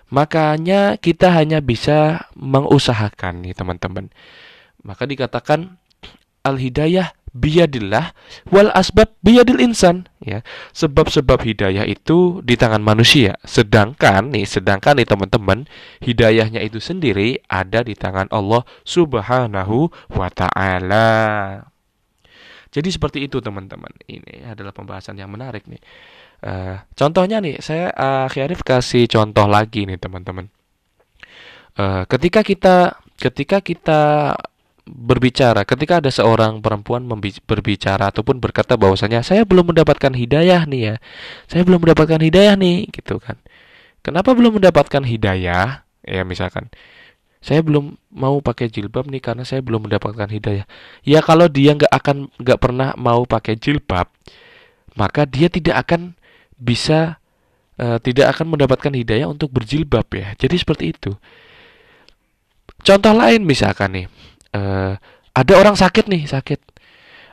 Makanya 0.07 0.95
kita 0.95 1.35
hanya 1.35 1.59
bisa 1.59 2.29
mengusahakan 2.39 3.43
nih 3.43 3.51
teman-teman. 3.51 4.07
Maka 4.79 5.03
dikatakan 5.03 5.75
al-hidayah 6.47 7.11
biyadillah 7.35 8.15
wal 8.47 8.71
asbab 8.71 9.11
biyadil 9.19 9.59
insan. 9.59 10.07
Ya 10.23 10.47
sebab-sebab 10.71 11.43
hidayah 11.43 11.83
itu 11.83 12.39
di 12.41 12.55
tangan 12.55 12.79
manusia. 12.79 13.35
Sedangkan 13.43 14.31
nih 14.31 14.47
sedangkan 14.47 14.95
nih 14.95 15.07
teman-teman 15.07 15.67
hidayahnya 15.99 16.63
itu 16.63 16.79
sendiri 16.79 17.43
ada 17.51 17.83
di 17.83 17.93
tangan 17.93 18.31
Allah 18.31 18.63
Subhanahu 18.87 19.91
wa 20.15 20.29
taala. 20.31 21.67
Jadi 22.71 22.89
seperti 22.91 23.27
itu 23.27 23.43
teman-teman. 23.43 23.91
Ini 24.07 24.47
adalah 24.55 24.71
pembahasan 24.71 25.19
yang 25.19 25.31
menarik 25.31 25.67
nih 25.67 25.79
Uh, 26.37 26.77
contohnya 26.93 27.41
nih, 27.41 27.57
saya 27.61 27.89
uh, 27.97 28.29
Arif 28.29 28.61
kasih 28.61 29.09
contoh 29.09 29.49
lagi 29.49 29.89
nih 29.89 29.97
teman-teman. 29.97 30.53
Uh, 31.73 32.05
ketika 32.05 32.45
kita 32.45 32.97
ketika 33.17 33.57
kita 33.61 34.01
berbicara, 34.87 35.65
ketika 35.65 35.99
ada 35.99 36.13
seorang 36.13 36.61
perempuan 36.63 37.03
berbicara 37.43 38.13
ataupun 38.13 38.39
berkata 38.39 38.79
bahwasanya 38.79 39.25
saya 39.25 39.43
belum 39.43 39.73
mendapatkan 39.73 40.13
hidayah 40.13 40.63
nih 40.69 40.81
ya, 40.93 40.95
saya 41.49 41.65
belum 41.67 41.83
mendapatkan 41.83 42.21
hidayah 42.21 42.55
nih, 42.55 42.87
gitu 42.93 43.19
kan? 43.19 43.35
Kenapa 44.05 44.31
belum 44.31 44.61
mendapatkan 44.61 45.03
hidayah? 45.03 45.83
Ya 46.07 46.21
misalkan, 46.23 46.71
saya 47.43 47.59
belum 47.61 47.99
mau 48.13 48.39
pakai 48.39 48.71
jilbab 48.71 49.09
nih 49.11 49.19
karena 49.19 49.43
saya 49.43 49.59
belum 49.61 49.89
mendapatkan 49.89 50.29
hidayah. 50.31 50.65
Ya 51.03 51.19
kalau 51.19 51.49
dia 51.51 51.75
nggak 51.75 51.91
akan 51.91 52.31
nggak 52.39 52.59
pernah 52.61 52.93
mau 52.95 53.27
pakai 53.27 53.59
jilbab, 53.59 54.07
maka 54.97 55.27
dia 55.27 55.51
tidak 55.51 55.83
akan 55.85 56.16
bisa 56.57 57.21
uh, 57.77 57.97
tidak 58.01 58.37
akan 58.37 58.57
mendapatkan 58.57 58.91
hidayah 58.93 59.29
untuk 59.29 59.53
berjilbab 59.53 60.05
ya. 60.13 60.33
Jadi 60.35 60.55
seperti 60.57 60.85
itu. 60.91 61.11
Contoh 62.81 63.13
lain 63.13 63.45
misalkan 63.45 63.89
nih, 63.93 64.05
uh, 64.53 64.97
ada 65.33 65.53
orang 65.53 65.77
sakit 65.77 66.09
nih, 66.09 66.25
sakit. 66.29 66.59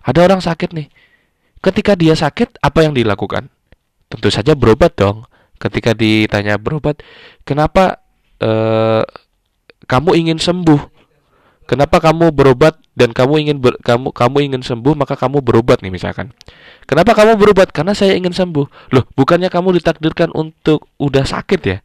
Ada 0.04 0.20
orang 0.24 0.40
sakit 0.44 0.70
nih. 0.76 0.88
Ketika 1.64 1.96
dia 1.96 2.12
sakit, 2.12 2.60
apa 2.60 2.84
yang 2.84 2.92
dilakukan? 2.92 3.48
Tentu 4.12 4.28
saja 4.28 4.52
berobat 4.52 4.92
dong. 5.00 5.24
Ketika 5.56 5.96
ditanya 5.96 6.60
berobat, 6.60 7.00
kenapa 7.48 8.04
uh, 8.44 9.00
kamu 9.88 10.10
ingin 10.20 10.38
sembuh? 10.40 10.93
Kenapa 11.64 11.96
kamu 11.96 12.28
berobat 12.28 12.76
dan 12.92 13.16
kamu 13.16 13.48
ingin 13.48 13.56
ber, 13.56 13.80
kamu 13.80 14.12
kamu 14.12 14.36
ingin 14.52 14.62
sembuh 14.62 14.92
maka 14.92 15.16
kamu 15.16 15.40
berobat 15.40 15.80
nih 15.80 15.88
misalkan. 15.88 16.36
Kenapa 16.84 17.16
kamu 17.16 17.40
berobat? 17.40 17.72
Karena 17.72 17.96
saya 17.96 18.12
ingin 18.12 18.36
sembuh. 18.36 18.92
Loh, 18.92 19.04
bukannya 19.16 19.48
kamu 19.48 19.80
ditakdirkan 19.80 20.28
untuk 20.36 20.92
udah 21.00 21.24
sakit 21.24 21.60
ya? 21.64 21.80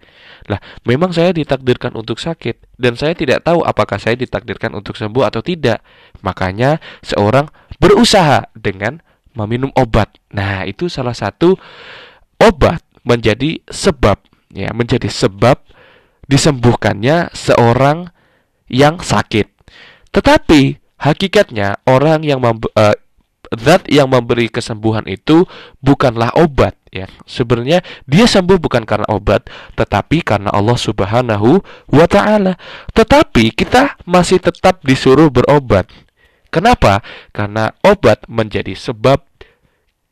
Lah, 0.52 0.60
memang 0.84 1.16
saya 1.16 1.32
ditakdirkan 1.32 1.96
untuk 1.96 2.20
sakit 2.20 2.76
dan 2.76 3.00
saya 3.00 3.16
tidak 3.16 3.48
tahu 3.48 3.64
apakah 3.64 3.96
saya 3.96 4.20
ditakdirkan 4.20 4.76
untuk 4.76 5.00
sembuh 5.00 5.24
atau 5.32 5.40
tidak. 5.40 5.80
Makanya 6.20 6.84
seorang 7.00 7.48
berusaha 7.80 8.52
dengan 8.52 9.00
meminum 9.32 9.72
obat. 9.80 10.12
Nah, 10.36 10.68
itu 10.68 10.92
salah 10.92 11.16
satu 11.16 11.56
obat 12.36 12.84
menjadi 13.08 13.64
sebab 13.72 14.20
ya, 14.52 14.76
menjadi 14.76 15.08
sebab 15.08 15.64
disembuhkannya 16.28 17.32
seorang 17.32 18.12
yang 18.70 19.02
sakit. 19.02 19.59
Tetapi 20.12 20.80
hakikatnya 21.00 21.80
orang 21.88 22.26
yang 22.26 22.42
uh, 22.44 22.96
zat 23.58 23.90
yang 23.90 24.10
memberi 24.12 24.52
kesembuhan 24.52 25.06
itu 25.10 25.46
bukanlah 25.82 26.34
obat 26.38 26.78
ya. 26.94 27.10
Sebenarnya 27.26 27.82
dia 28.06 28.26
sembuh 28.30 28.58
bukan 28.62 28.86
karena 28.86 29.08
obat, 29.10 29.50
tetapi 29.78 30.22
karena 30.22 30.54
Allah 30.54 30.78
Subhanahu 30.78 31.62
wa 31.90 32.06
taala. 32.06 32.58
Tetapi 32.94 33.54
kita 33.54 33.98
masih 34.06 34.42
tetap 34.42 34.82
disuruh 34.86 35.30
berobat. 35.34 35.90
Kenapa? 36.50 37.06
Karena 37.30 37.70
obat 37.86 38.26
menjadi 38.26 38.74
sebab 38.74 39.29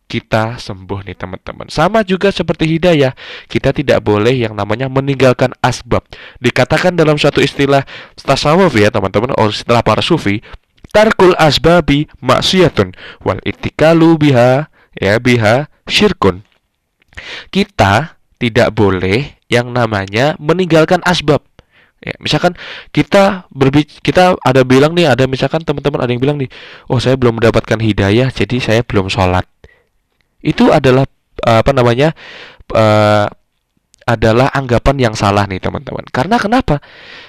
kita 0.08 0.56
sembuh 0.56 1.04
nih 1.04 1.20
teman-teman. 1.20 1.68
Sama 1.68 2.02
juga 2.08 2.32
seperti 2.32 2.80
hidayah, 2.80 3.12
kita 3.52 3.76
tidak 3.76 4.00
boleh 4.02 4.34
yang 4.34 4.56
namanya 4.56 4.88
meninggalkan 4.88 5.52
asbab. 5.60 6.08
Dikatakan 6.40 6.96
dalam 6.96 7.20
suatu 7.20 7.44
istilah 7.44 7.84
tasawuf 8.16 8.72
ya 8.80 8.88
teman-teman, 8.88 9.36
atau 9.36 9.52
setelah 9.52 9.84
para 9.84 10.00
sufi, 10.00 10.40
tarkul 10.96 11.36
asbabi 11.36 12.08
maksiatun 12.24 12.96
wal 13.22 13.44
ittikalu 13.44 14.16
biha 14.16 14.72
ya 14.96 15.20
biha 15.20 15.68
syirkun. 15.86 16.48
Kita 17.52 18.16
tidak 18.40 18.72
boleh 18.72 19.36
yang 19.52 19.76
namanya 19.76 20.40
meninggalkan 20.40 21.04
asbab. 21.04 21.44
Ya, 21.98 22.14
misalkan 22.22 22.54
kita 22.94 23.50
kita 24.06 24.38
ada 24.46 24.62
bilang 24.62 24.94
nih, 24.94 25.10
ada 25.10 25.26
misalkan 25.26 25.66
teman-teman 25.66 25.98
ada 25.98 26.14
yang 26.14 26.22
bilang 26.22 26.38
nih, 26.38 26.48
oh 26.88 27.02
saya 27.02 27.18
belum 27.18 27.42
mendapatkan 27.42 27.82
hidayah, 27.82 28.30
jadi 28.30 28.62
saya 28.62 28.82
belum 28.86 29.10
sholat 29.10 29.50
itu 30.42 30.70
adalah 30.70 31.06
uh, 31.46 31.60
apa 31.62 31.72
namanya 31.74 32.14
uh, 32.74 33.28
adalah 34.08 34.48
anggapan 34.56 35.12
yang 35.12 35.16
salah 35.20 35.44
nih 35.46 35.60
teman-teman. 35.60 36.08
Karena 36.08 36.40
kenapa? 36.40 36.80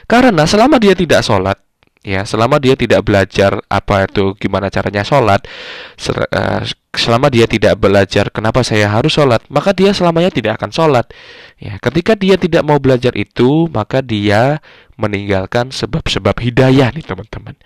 Karena 0.07 0.47
selama 0.47 0.79
dia 0.79 0.95
tidak 0.95 1.27
sholat, 1.27 1.59
ya 2.07 2.23
selama 2.23 2.63
dia 2.63 2.79
tidak 2.79 3.03
belajar 3.03 3.59
apa 3.67 4.07
itu 4.07 4.39
gimana 4.39 4.71
caranya 4.71 5.03
sholat, 5.03 5.43
uh, 6.07 6.63
selama 6.95 7.27
dia 7.29 7.51
tidak 7.51 7.75
belajar 7.83 8.31
kenapa 8.31 8.63
saya 8.63 8.87
harus 8.87 9.11
sholat, 9.11 9.43
maka 9.51 9.75
dia 9.75 9.91
selamanya 9.91 10.31
tidak 10.31 10.63
akan 10.63 10.71
sholat. 10.71 11.07
Ya, 11.59 11.83
ketika 11.83 12.15
dia 12.15 12.39
tidak 12.39 12.63
mau 12.63 12.79
belajar 12.79 13.11
itu, 13.19 13.67
maka 13.75 13.99
dia 13.99 14.63
meninggalkan 14.95 15.75
sebab-sebab 15.75 16.39
hidayah 16.39 16.95
nih 16.95 17.03
teman-teman. 17.03 17.59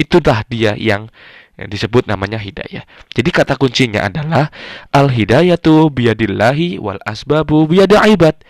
Itulah 0.00 0.44
dia 0.48 0.76
yang 0.76 1.12
yang 1.60 1.68
disebut 1.68 2.08
namanya 2.08 2.40
hidayah. 2.40 2.88
Jadi 3.12 3.28
kata 3.28 3.60
kuncinya 3.60 4.08
adalah 4.08 4.48
al 4.96 5.12
hidayatu 5.12 5.92
biyadillahi 5.92 6.80
wal 6.80 6.98
asbabu 7.04 7.68
biyadi 7.68 8.00
ibad. 8.16 8.40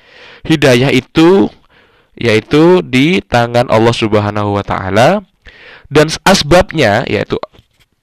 Hidayah 0.46 0.94
itu 0.94 1.50
yaitu 2.14 2.86
di 2.86 3.18
tangan 3.18 3.66
Allah 3.66 3.90
Subhanahu 3.90 4.54
wa 4.54 4.62
taala 4.62 5.26
dan 5.90 6.06
asbabnya 6.22 7.02
yaitu 7.10 7.34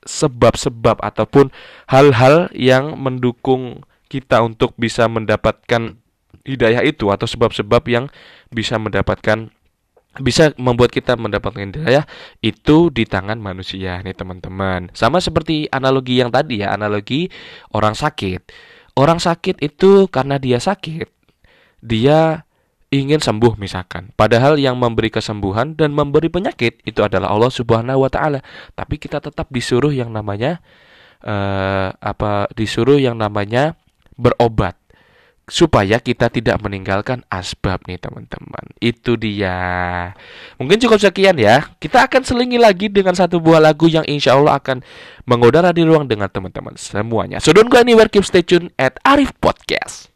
sebab-sebab 0.04 1.00
ataupun 1.00 1.52
hal-hal 1.88 2.52
yang 2.52 3.00
mendukung 3.00 3.84
kita 4.08 4.44
untuk 4.44 4.76
bisa 4.80 5.08
mendapatkan 5.08 6.00
hidayah 6.48 6.84
itu 6.84 7.12
atau 7.12 7.28
sebab-sebab 7.28 7.84
yang 7.92 8.06
bisa 8.52 8.80
mendapatkan 8.80 9.52
bisa 10.20 10.54
membuat 10.58 10.94
kita 10.94 11.16
mendapatkan 11.16 11.74
hidayah 11.74 12.06
itu 12.42 12.90
di 12.90 13.04
tangan 13.06 13.38
manusia 13.38 14.02
nih 14.02 14.16
teman-teman. 14.18 14.90
Sama 14.94 15.22
seperti 15.22 15.70
analogi 15.70 16.20
yang 16.20 16.34
tadi 16.34 16.62
ya, 16.62 16.74
analogi 16.74 17.30
orang 17.74 17.94
sakit. 17.94 18.50
Orang 18.98 19.22
sakit 19.22 19.62
itu 19.62 20.10
karena 20.10 20.42
dia 20.42 20.58
sakit, 20.58 21.06
dia 21.86 22.48
ingin 22.90 23.20
sembuh 23.20 23.60
misalkan. 23.60 24.16
Padahal 24.16 24.56
yang 24.58 24.80
memberi 24.80 25.12
kesembuhan 25.12 25.76
dan 25.76 25.92
memberi 25.92 26.32
penyakit 26.32 26.82
itu 26.88 27.04
adalah 27.04 27.30
Allah 27.30 27.52
Subhanahu 27.52 28.08
wa 28.08 28.10
taala. 28.10 28.40
Tapi 28.74 28.96
kita 28.98 29.20
tetap 29.20 29.52
disuruh 29.52 29.92
yang 29.92 30.10
namanya 30.10 30.64
uh, 31.22 31.92
apa 32.00 32.48
disuruh 32.56 32.98
yang 32.98 33.20
namanya 33.20 33.76
berobat 34.16 34.80
supaya 35.48 36.04
kita 36.04 36.28
tidak 36.28 36.60
meninggalkan 36.60 37.24
asbab 37.32 37.80
nih 37.88 37.96
teman-teman. 37.96 38.76
Itu 38.84 39.16
dia. 39.16 40.12
Mungkin 40.60 40.76
cukup 40.84 41.00
sekian 41.00 41.40
ya. 41.40 41.72
Kita 41.80 42.04
akan 42.04 42.28
selingi 42.28 42.60
lagi 42.60 42.92
dengan 42.92 43.16
satu 43.16 43.40
buah 43.40 43.64
lagu 43.64 43.88
yang 43.88 44.04
insya 44.04 44.36
Allah 44.36 44.60
akan 44.60 44.84
mengudara 45.24 45.72
di 45.72 45.88
ruang 45.88 46.04
dengan 46.04 46.28
teman-teman 46.28 46.76
semuanya. 46.76 47.40
So 47.40 47.56
don't 47.56 47.72
go 47.72 47.80
anywhere, 47.80 48.12
keep 48.12 48.28
stay 48.28 48.44
tune 48.44 48.76
at 48.76 49.00
Arif 49.08 49.32
Podcast. 49.40 50.07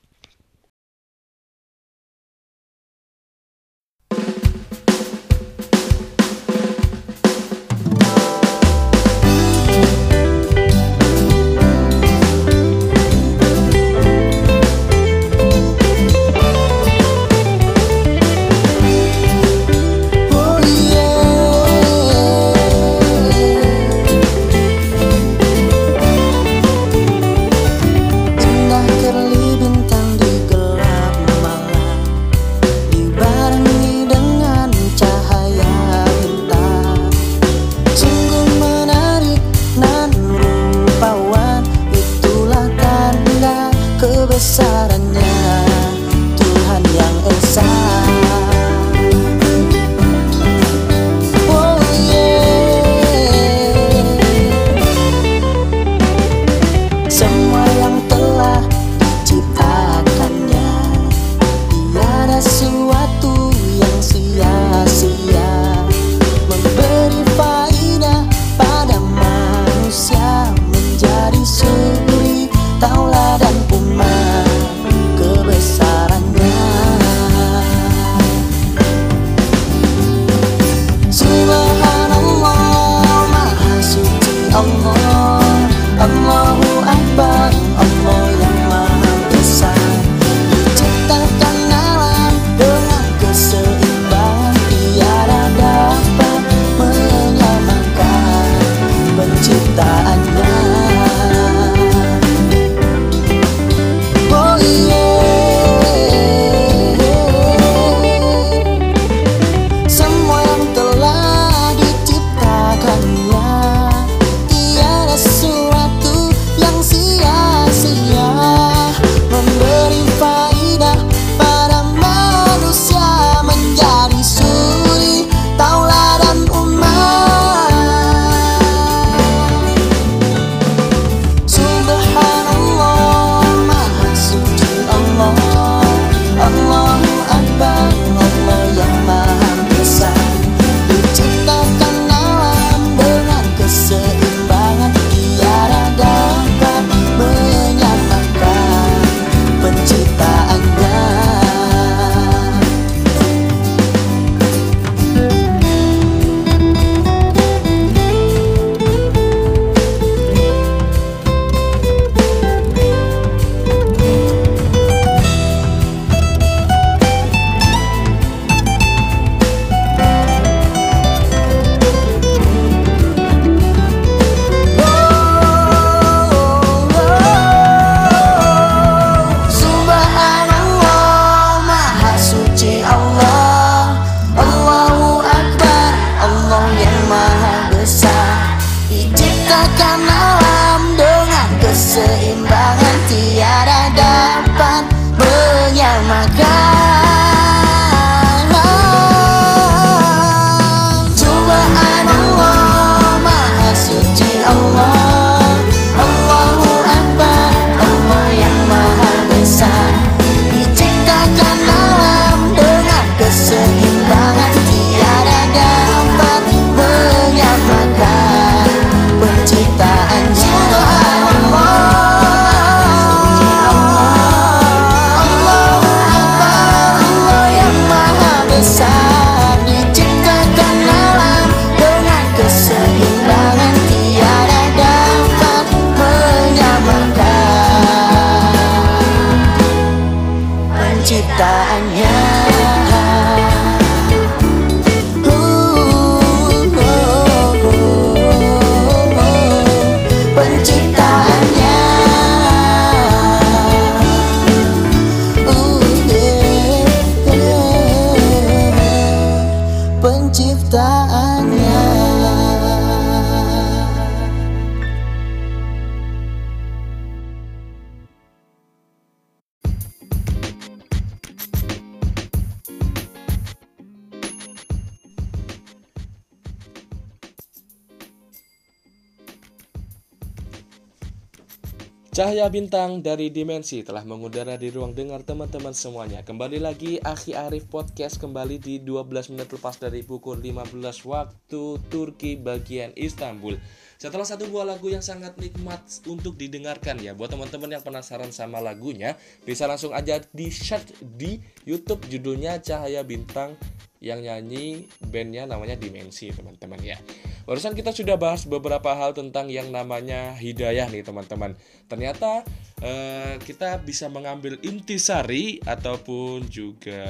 Cahaya 282.21 282.53
bintang 282.53 283.01
dari 283.01 283.33
dimensi 283.33 283.81
telah 283.81 284.05
mengudara 284.05 284.53
di 284.53 284.69
ruang 284.69 284.93
dengar 284.93 285.25
teman-teman 285.25 285.73
semuanya. 285.73 286.21
Kembali 286.21 286.61
lagi 286.61 287.01
Akhi 287.01 287.33
Arif 287.33 287.65
Podcast 287.65 288.21
kembali 288.21 288.61
di 288.61 288.77
12 288.77 289.33
menit 289.33 289.49
lepas 289.49 289.81
dari 289.81 290.05
pukul 290.05 290.37
15 290.37 290.69
waktu 291.09 291.81
Turki 291.89 292.37
bagian 292.37 292.93
Istanbul. 292.93 293.57
Setelah 294.01 294.25
satu 294.25 294.49
buah 294.49 294.65
lagu 294.65 294.89
yang 294.89 295.05
sangat 295.05 295.37
nikmat 295.37 295.85
untuk 296.09 296.33
didengarkan 296.33 296.97
ya 296.97 297.13
Buat 297.13 297.37
teman-teman 297.37 297.77
yang 297.77 297.85
penasaran 297.85 298.33
sama 298.33 298.57
lagunya 298.57 299.13
Bisa 299.45 299.69
langsung 299.69 299.93
aja 299.93 300.17
di 300.33 300.49
search 300.49 300.97
di 301.05 301.37
Youtube 301.69 302.09
judulnya 302.09 302.57
Cahaya 302.65 303.05
Bintang 303.05 303.53
yang 304.01 304.25
nyanyi 304.25 304.89
bandnya 304.97 305.45
namanya 305.45 305.77
Dimensi 305.77 306.33
teman-teman 306.33 306.81
ya. 306.81 306.97
Barusan 307.45 307.77
kita 307.77 307.93
sudah 307.93 308.17
bahas 308.17 308.49
beberapa 308.49 308.97
hal 308.97 309.13
tentang 309.13 309.45
yang 309.53 309.69
namanya 309.69 310.33
hidayah 310.41 310.89
nih 310.89 311.05
teman-teman. 311.05 311.53
Ternyata 311.85 312.41
eh, 312.81 313.37
kita 313.45 313.77
bisa 313.85 314.09
mengambil 314.09 314.57
intisari 314.65 315.61
ataupun 315.61 316.49
juga 316.49 317.05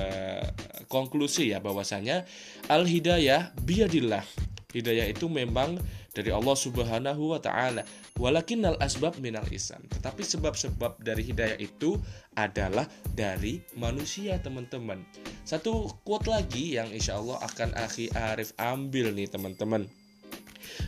konklusi 0.92 1.56
ya 1.56 1.64
bahwasanya 1.64 2.28
Al-Hidayah 2.68 3.56
biadillah 3.64 4.51
Hidayah 4.72 5.08
itu 5.12 5.28
memang 5.28 5.76
dari 6.12 6.32
Allah 6.32 6.56
Subhanahu 6.56 7.36
wa 7.36 7.40
taala. 7.40 7.84
Walakinnal 8.20 8.80
asbab 8.80 9.20
minal 9.20 9.48
isan. 9.52 9.84
Tetapi 9.88 10.24
sebab-sebab 10.24 11.00
dari 11.04 11.24
hidayah 11.28 11.60
itu 11.60 12.00
adalah 12.36 12.88
dari 13.12 13.64
manusia, 13.76 14.40
teman-teman. 14.40 15.04
Satu 15.44 15.92
quote 16.04 16.32
lagi 16.32 16.80
yang 16.80 16.92
insya 16.92 17.20
Allah 17.20 17.40
akan 17.44 17.76
Akhi 17.76 18.12
Arif 18.16 18.56
ambil 18.60 19.12
nih, 19.12 19.28
teman-teman. 19.28 19.88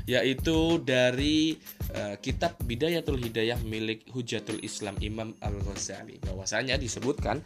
Yaitu 0.08 0.80
dari 0.84 1.60
eh, 1.96 2.16
kitab 2.20 2.60
Bidayatul 2.64 3.20
Hidayah 3.20 3.60
milik 3.68 4.08
Hujatul 4.12 4.60
Islam 4.64 4.96
Imam 5.04 5.36
Al-Ghazali. 5.44 6.24
Bahwasanya 6.24 6.80
disebutkan 6.80 7.44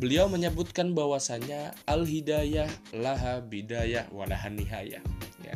Beliau 0.00 0.32
menyebutkan 0.32 0.96
bahwasanya 0.96 1.76
al-hidayah 1.84 2.72
laha 2.96 3.44
bidayah 3.44 4.08
walahan 4.08 4.56
nihayah. 4.56 5.04
Ya. 5.44 5.54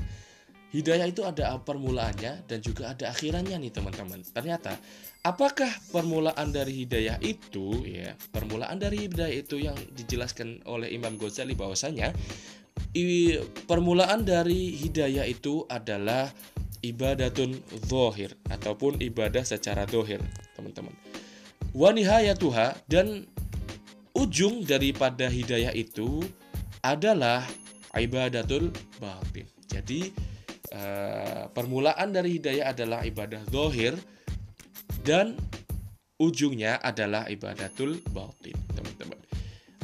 Hidayah 0.68 1.08
itu 1.08 1.24
ada 1.24 1.56
permulaannya 1.64 2.44
dan 2.44 2.58
juga 2.60 2.92
ada 2.92 3.08
akhirannya 3.08 3.56
nih 3.56 3.72
teman-teman. 3.72 4.20
Ternyata 4.20 4.76
apakah 5.24 5.72
permulaan 5.88 6.52
dari 6.52 6.84
hidayah 6.84 7.16
itu 7.24 7.88
ya, 7.88 8.12
permulaan 8.36 8.76
dari 8.76 9.08
hidayah 9.08 9.32
itu 9.32 9.64
yang 9.64 9.78
dijelaskan 9.96 10.60
oleh 10.68 10.92
Imam 10.92 11.16
Ghazali 11.16 11.56
bahwasanya 11.56 12.12
i- 12.92 13.40
permulaan 13.64 14.28
dari 14.28 14.76
hidayah 14.76 15.24
itu 15.24 15.64
adalah 15.72 16.28
ibadatun 16.84 17.56
zohir 17.88 18.36
ataupun 18.52 19.00
ibadah 19.00 19.40
secara 19.40 19.88
dohir 19.88 20.20
teman-teman. 20.52 20.92
Wanihayatuha 21.72 22.86
dan 22.86 23.24
ujung 24.14 24.62
daripada 24.62 25.26
hidayah 25.26 25.74
itu 25.74 26.22
adalah 26.80 27.42
ibadatul 27.98 28.70
batin. 29.02 29.46
Jadi 29.66 30.10
eh, 30.70 31.42
permulaan 31.50 32.14
dari 32.14 32.38
hidayah 32.38 32.70
adalah 32.70 33.02
ibadah 33.02 33.42
zohir 33.50 33.98
dan 35.02 35.34
ujungnya 36.18 36.78
adalah 36.80 37.26
ibadatul 37.26 37.98
batin, 38.14 38.56
teman-teman. 38.72 39.18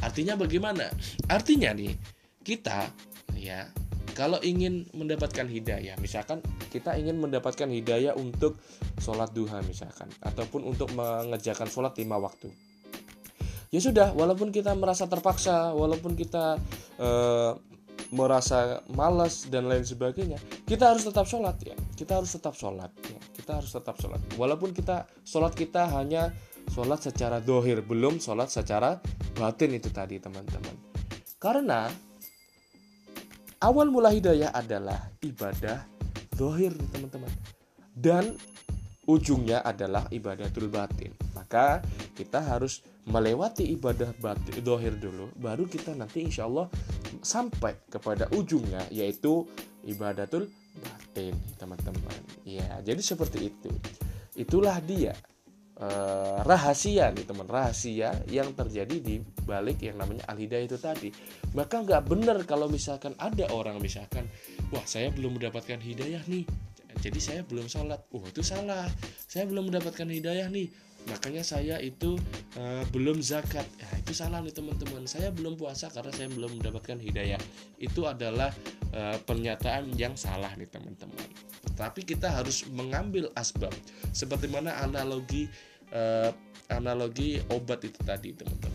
Artinya 0.01 0.33
bagaimana? 0.39 0.89
Artinya 1.29 1.75
nih 1.75 1.93
kita 2.41 2.89
ya 3.37 3.69
kalau 4.11 4.39
ingin 4.43 4.87
mendapatkan 4.91 5.47
hidayah, 5.47 5.95
misalkan 5.99 6.43
kita 6.67 6.99
ingin 6.99 7.19
mendapatkan 7.19 7.67
hidayah 7.67 8.15
untuk 8.15 8.59
sholat 8.99 9.31
duha 9.31 9.63
misalkan, 9.63 10.11
ataupun 10.19 10.67
untuk 10.67 10.91
mengerjakan 10.91 11.67
sholat 11.71 11.95
lima 11.95 12.19
waktu, 12.19 12.51
ya 13.71 13.79
sudah 13.79 14.11
walaupun 14.11 14.51
kita 14.51 14.75
merasa 14.75 15.07
terpaksa 15.07 15.71
walaupun 15.71 16.13
kita 16.13 16.59
eh, 16.99 17.51
merasa 18.11 18.83
malas 18.91 19.47
dan 19.47 19.71
lain 19.71 19.87
sebagainya 19.87 20.35
kita 20.71 20.87
harus 20.95 21.03
tetap 21.03 21.27
sholat 21.27 21.59
ya. 21.67 21.75
Kita 21.99 22.23
harus 22.23 22.31
tetap 22.31 22.55
sholat 22.55 22.95
ya. 23.03 23.19
Kita 23.35 23.59
harus 23.59 23.75
tetap 23.75 23.99
sholat. 23.99 24.23
Walaupun 24.39 24.71
kita 24.71 25.03
sholat 25.27 25.51
kita 25.51 25.83
hanya 25.99 26.31
sholat 26.71 27.03
secara 27.03 27.43
dohir 27.43 27.83
belum 27.83 28.23
sholat 28.23 28.47
secara 28.47 29.03
batin 29.35 29.75
itu 29.75 29.91
tadi 29.91 30.15
teman-teman. 30.23 30.71
Karena 31.35 31.91
awal 33.59 33.91
mula 33.91 34.15
hidayah 34.15 34.55
adalah 34.55 35.11
ibadah 35.19 35.83
dohir 36.39 36.71
teman-teman. 36.95 37.27
Dan 37.91 38.39
ujungnya 39.11 39.59
adalah 39.67 40.07
ibadatul 40.07 40.71
batin. 40.71 41.11
Maka 41.35 41.83
kita 42.15 42.39
harus 42.39 42.79
melewati 43.09 43.65
ibadah 43.73 44.13
batin 44.21 44.61
dohir 44.61 44.93
dulu, 44.93 45.33
baru 45.41 45.65
kita 45.65 45.97
nanti 45.97 46.21
insya 46.21 46.45
Allah 46.45 46.69
sampai 47.25 47.89
kepada 47.89 48.29
ujungnya 48.29 48.85
yaitu 48.93 49.49
ibadatul 49.89 50.45
batin, 50.77 51.33
teman-teman. 51.57 52.19
Ya, 52.45 52.79
jadi 52.85 53.01
seperti 53.01 53.49
itu. 53.49 53.71
Itulah 54.37 54.77
dia 54.85 55.17
eh, 55.81 56.37
rahasia 56.45 57.09
nih 57.09 57.25
teman. 57.25 57.49
Rahasia 57.49 58.13
yang 58.29 58.53
terjadi 58.53 58.95
di 59.01 59.19
balik 59.43 59.81
yang 59.81 59.97
namanya 59.97 60.29
al 60.29 60.37
hidayah 60.37 60.65
itu 60.69 60.77
tadi. 60.77 61.09
Maka 61.57 61.81
nggak 61.81 62.05
benar 62.05 62.37
kalau 62.45 62.69
misalkan 62.69 63.17
ada 63.17 63.49
orang 63.51 63.81
misalkan 63.81 64.29
wah 64.69 64.85
saya 64.85 65.09
belum 65.11 65.41
mendapatkan 65.41 65.81
hidayah 65.81 66.21
nih. 66.29 66.45
Jadi 67.01 67.19
saya 67.19 67.41
belum 67.43 67.65
sholat. 67.65 68.07
Wah 68.13 68.29
itu 68.29 68.45
salah. 68.45 68.87
Saya 69.25 69.49
belum 69.49 69.73
mendapatkan 69.73 70.05
hidayah 70.05 70.47
nih 70.47 70.90
makanya 71.09 71.41
saya 71.41 71.81
itu 71.81 72.19
eh, 72.57 72.83
belum 72.93 73.23
zakat. 73.23 73.65
Ya 73.79 73.89
itu 73.97 74.13
salah 74.13 74.43
nih 74.43 74.53
teman-teman. 74.53 75.07
Saya 75.09 75.33
belum 75.33 75.57
puasa 75.57 75.89
karena 75.89 76.11
saya 76.13 76.29
belum 76.29 76.61
mendapatkan 76.61 76.97
hidayah. 77.01 77.41
Itu 77.81 78.05
adalah 78.05 78.53
eh, 78.93 79.17
pernyataan 79.21 79.93
yang 79.97 80.13
salah 80.13 80.53
nih 80.57 80.69
teman-teman. 80.69 81.27
Tapi 81.77 82.05
kita 82.05 82.29
harus 82.29 82.65
mengambil 82.69 83.29
asbab. 83.33 83.73
Seperti 84.13 84.51
mana 84.51 84.77
analogi 84.81 85.49
eh, 85.91 86.31
analogi 86.71 87.43
obat 87.51 87.83
itu 87.83 87.99
tadi 88.01 88.31
teman-teman 88.31 88.70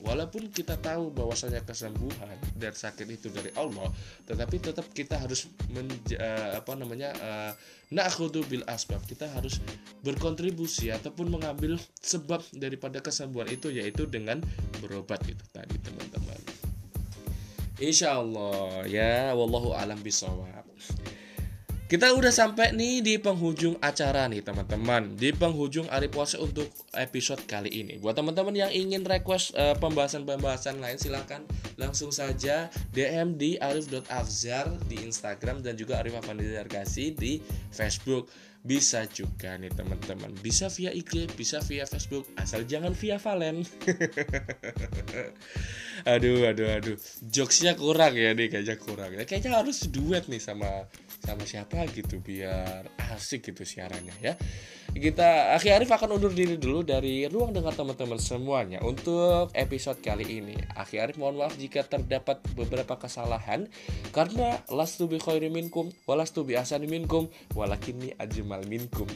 walaupun 0.00 0.48
kita 0.52 0.80
tahu 0.80 1.12
bahwasanya 1.12 1.64
kesembuhan 1.64 2.36
dan 2.56 2.72
sakit 2.72 3.06
itu 3.08 3.28
dari 3.28 3.52
Allah 3.56 3.88
tetapi 4.24 4.56
tetap 4.60 4.88
kita 4.92 5.20
harus 5.20 5.48
menja- 5.68 6.18
eh, 6.18 6.52
apa 6.56 6.72
namanya 6.76 7.10
eh, 7.16 7.52
na'khudhu 7.90 8.46
bil 8.46 8.64
asbab. 8.70 9.02
Kita 9.04 9.26
harus 9.34 9.58
berkontribusi 10.06 10.94
ataupun 10.94 11.28
mengambil 11.28 11.76
sebab 12.00 12.40
daripada 12.54 13.02
kesembuhan 13.02 13.50
itu 13.50 13.68
yaitu 13.74 14.06
dengan 14.06 14.40
berobat 14.78 15.20
itu 15.26 15.42
tadi 15.50 15.76
teman-teman. 15.82 16.40
Insya 17.80 18.20
Allah 18.20 18.84
ya 18.86 19.32
wallahu 19.32 19.72
alam 19.72 19.98
bisawab 20.04 20.64
kita 21.90 22.14
udah 22.14 22.30
sampai 22.30 22.70
nih 22.70 23.02
di 23.02 23.14
penghujung 23.18 23.74
acara 23.82 24.30
nih 24.30 24.46
teman-teman. 24.46 25.18
Di 25.18 25.34
penghujung 25.34 25.90
hari 25.90 26.06
puasa 26.06 26.38
untuk 26.38 26.70
episode 26.94 27.42
kali 27.50 27.66
ini. 27.66 27.98
Buat 27.98 28.22
teman-teman 28.22 28.54
yang 28.54 28.70
ingin 28.70 29.02
request 29.02 29.58
eh, 29.58 29.74
pembahasan-pembahasan 29.74 30.78
lain 30.78 31.02
silahkan 31.02 31.42
langsung 31.74 32.14
saja 32.14 32.70
DM 32.94 33.34
di 33.34 33.58
arif.afzar 33.58 34.70
di 34.86 35.02
Instagram 35.02 35.66
dan 35.66 35.74
juga 35.74 35.98
Arif 35.98 36.14
Afandi 36.14 36.46
Dargasi 36.46 37.10
di 37.10 37.42
Facebook. 37.74 38.30
Bisa 38.62 39.10
juga 39.10 39.58
nih 39.58 39.74
teman-teman. 39.74 40.30
Bisa 40.46 40.70
via 40.70 40.94
IG 40.94 41.26
bisa 41.34 41.58
via 41.66 41.90
Facebook. 41.90 42.30
Asal 42.38 42.70
jangan 42.70 42.94
via 42.94 43.18
Valen. 43.18 43.66
Aduh 46.00 46.48
aduh 46.48 46.80
aduh. 46.80 46.96
Jokesnya 47.28 47.76
kurang 47.76 48.16
ya 48.16 48.32
nih 48.32 48.48
kayaknya 48.48 48.76
kurang. 48.80 49.12
Ya 49.12 49.28
kayaknya 49.28 49.60
harus 49.60 49.84
duet 49.84 50.32
nih 50.32 50.40
sama 50.40 50.88
sama 51.20 51.44
siapa 51.44 51.84
gitu 51.92 52.18
biar 52.18 52.88
asik 53.12 53.52
gitu 53.52 53.62
siarannya 53.62 54.16
ya 54.20 54.34
Kita 54.90 55.54
Akhi 55.54 55.70
Arif 55.70 55.94
akan 55.94 56.18
undur 56.18 56.34
diri 56.34 56.58
dulu 56.58 56.82
dari 56.82 57.22
ruang 57.30 57.54
dengar 57.54 57.78
teman-teman 57.78 58.18
semuanya 58.18 58.82
untuk 58.82 59.54
episode 59.54 60.02
kali 60.02 60.42
ini. 60.42 60.58
Akhi 60.74 60.98
Arif 60.98 61.14
mohon 61.14 61.38
maaf 61.38 61.54
jika 61.54 61.86
terdapat 61.86 62.42
beberapa 62.58 62.98
kesalahan 62.98 63.70
karena 64.10 64.58
lastu 64.66 65.06
bi 65.06 65.22
khairi 65.22 65.46
minkum 65.46 65.94
walastu 66.10 66.42
bi 66.42 66.58
ahsani 66.58 66.90
minkum 66.90 67.30
walakinni 67.54 68.18
ajmal 68.18 68.66
minkum. 68.66 69.06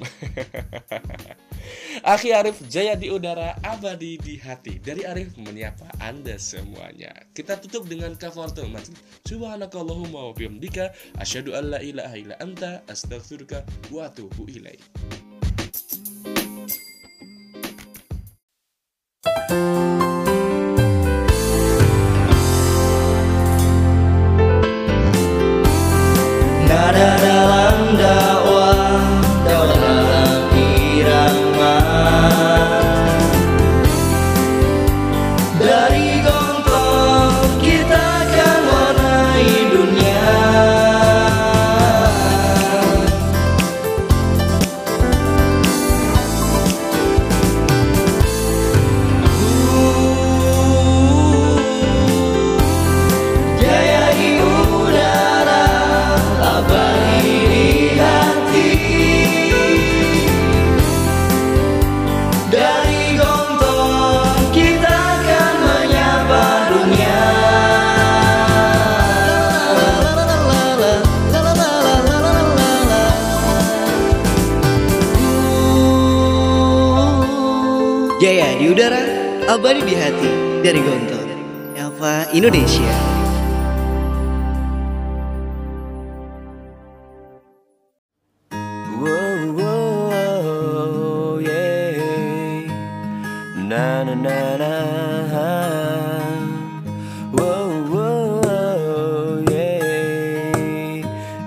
Akhi 2.15 2.31
Arif 2.31 2.63
jaya 2.71 2.95
di 2.95 3.11
udara, 3.11 3.59
abadi 3.67 4.15
di 4.21 4.39
hati. 4.39 4.79
Dari 4.79 5.03
Arif 5.03 5.35
menyapa 5.41 5.91
Anda 5.99 6.39
semuanya. 6.39 7.11
Kita 7.35 7.59
tutup 7.59 7.91
dengan 7.91 8.15
kafaratul 8.15 8.71
majlis. 8.71 9.01
Subhanakallahumma 9.27 10.31
wa 10.31 10.33
bihamdika 10.37 10.95
asyhadu 11.19 11.57
an 11.59 11.75
la 11.75 11.81
ilaha 11.83 12.15
illa 12.15 12.39
anta 12.39 12.85
astaghfiruka 12.87 13.67
wa 13.91 14.07
atubu 14.07 14.47
ilaik. 14.47 14.81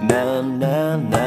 Na 0.08 0.42
na 0.60 0.98
na. 0.98 1.27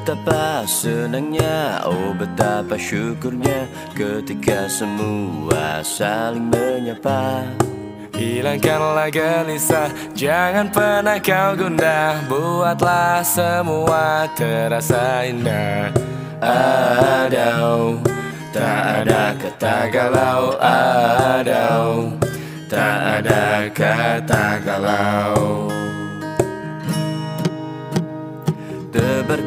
Betapa 0.00 0.64
senangnya, 0.64 1.84
oh 1.84 2.16
betapa 2.16 2.80
syukurnya 2.80 3.68
ketika 3.92 4.64
semua 4.64 5.84
saling 5.84 6.48
menyapa. 6.48 7.44
Hilangkanlah 8.16 9.12
gelisah, 9.12 9.92
jangan 10.16 10.72
pernah 10.72 11.20
kau 11.20 11.52
gundah. 11.52 12.16
Buatlah 12.32 13.20
semua 13.20 14.24
terasa 14.32 15.28
indah. 15.28 15.92
Adau, 16.40 18.00
tak 18.56 19.04
ada 19.04 19.36
kata 19.36 19.76
galau. 19.92 20.56
Adau, 20.64 22.16
tak 22.72 23.20
ada 23.20 23.68
kata 23.68 24.64
galau 24.64 25.60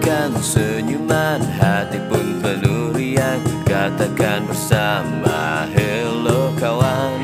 Tebarkan 0.03 0.35
senyuman 0.43 1.39
hati 1.63 1.95
pun 2.11 2.43
penuh 2.43 2.91
riang 2.91 3.39
Katakan 3.63 4.43
bersama 4.43 5.63
hello 5.71 6.51
kawan. 6.59 7.23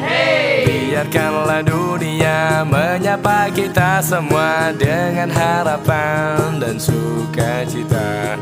Biarkanlah 0.63 1.59
dunia 1.67 2.63
menyapa 2.63 3.51
kita 3.51 3.99
semua 3.99 4.71
Dengan 4.71 5.27
harapan 5.27 6.63
dan 6.63 6.79
sukacita. 6.79 8.39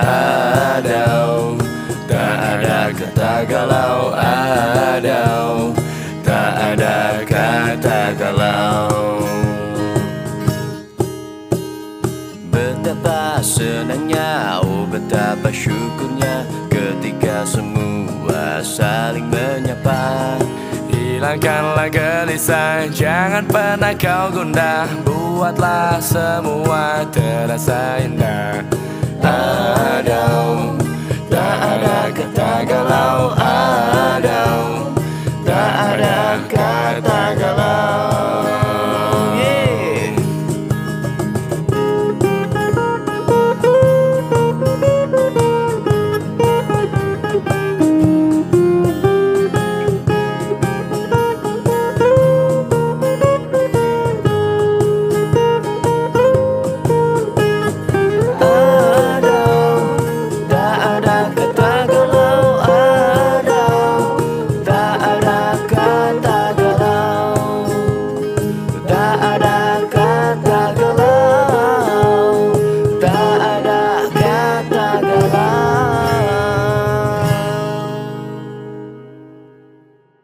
Adau, 0.00 1.60
tak 2.08 2.36
ada 2.40 2.88
kata 2.88 3.32
galau. 3.44 4.16
Adau, 4.16 5.76
tak 6.24 6.52
ada 6.72 7.20
kata 7.28 8.16
galau 8.16 8.93
Senangnya, 13.94 14.58
oh 14.58 14.90
betapa 14.90 15.54
syukurnya 15.54 16.42
Ketika 16.66 17.46
semua 17.46 18.58
saling 18.58 19.30
menyapa. 19.30 20.34
Hilangkanlah 20.90 21.94
gelisah, 21.94 22.90
jangan 22.90 23.46
pernah 23.46 23.94
kau 23.94 24.34
gundah. 24.34 24.90
Buatlah 25.06 26.02
semua 26.02 27.06
terasa 27.14 28.02
indah. 28.02 28.66
Adau, 29.22 30.74
tak 31.30 31.54
ada 31.62 32.10
kata 32.10 32.50
galau 32.66 33.30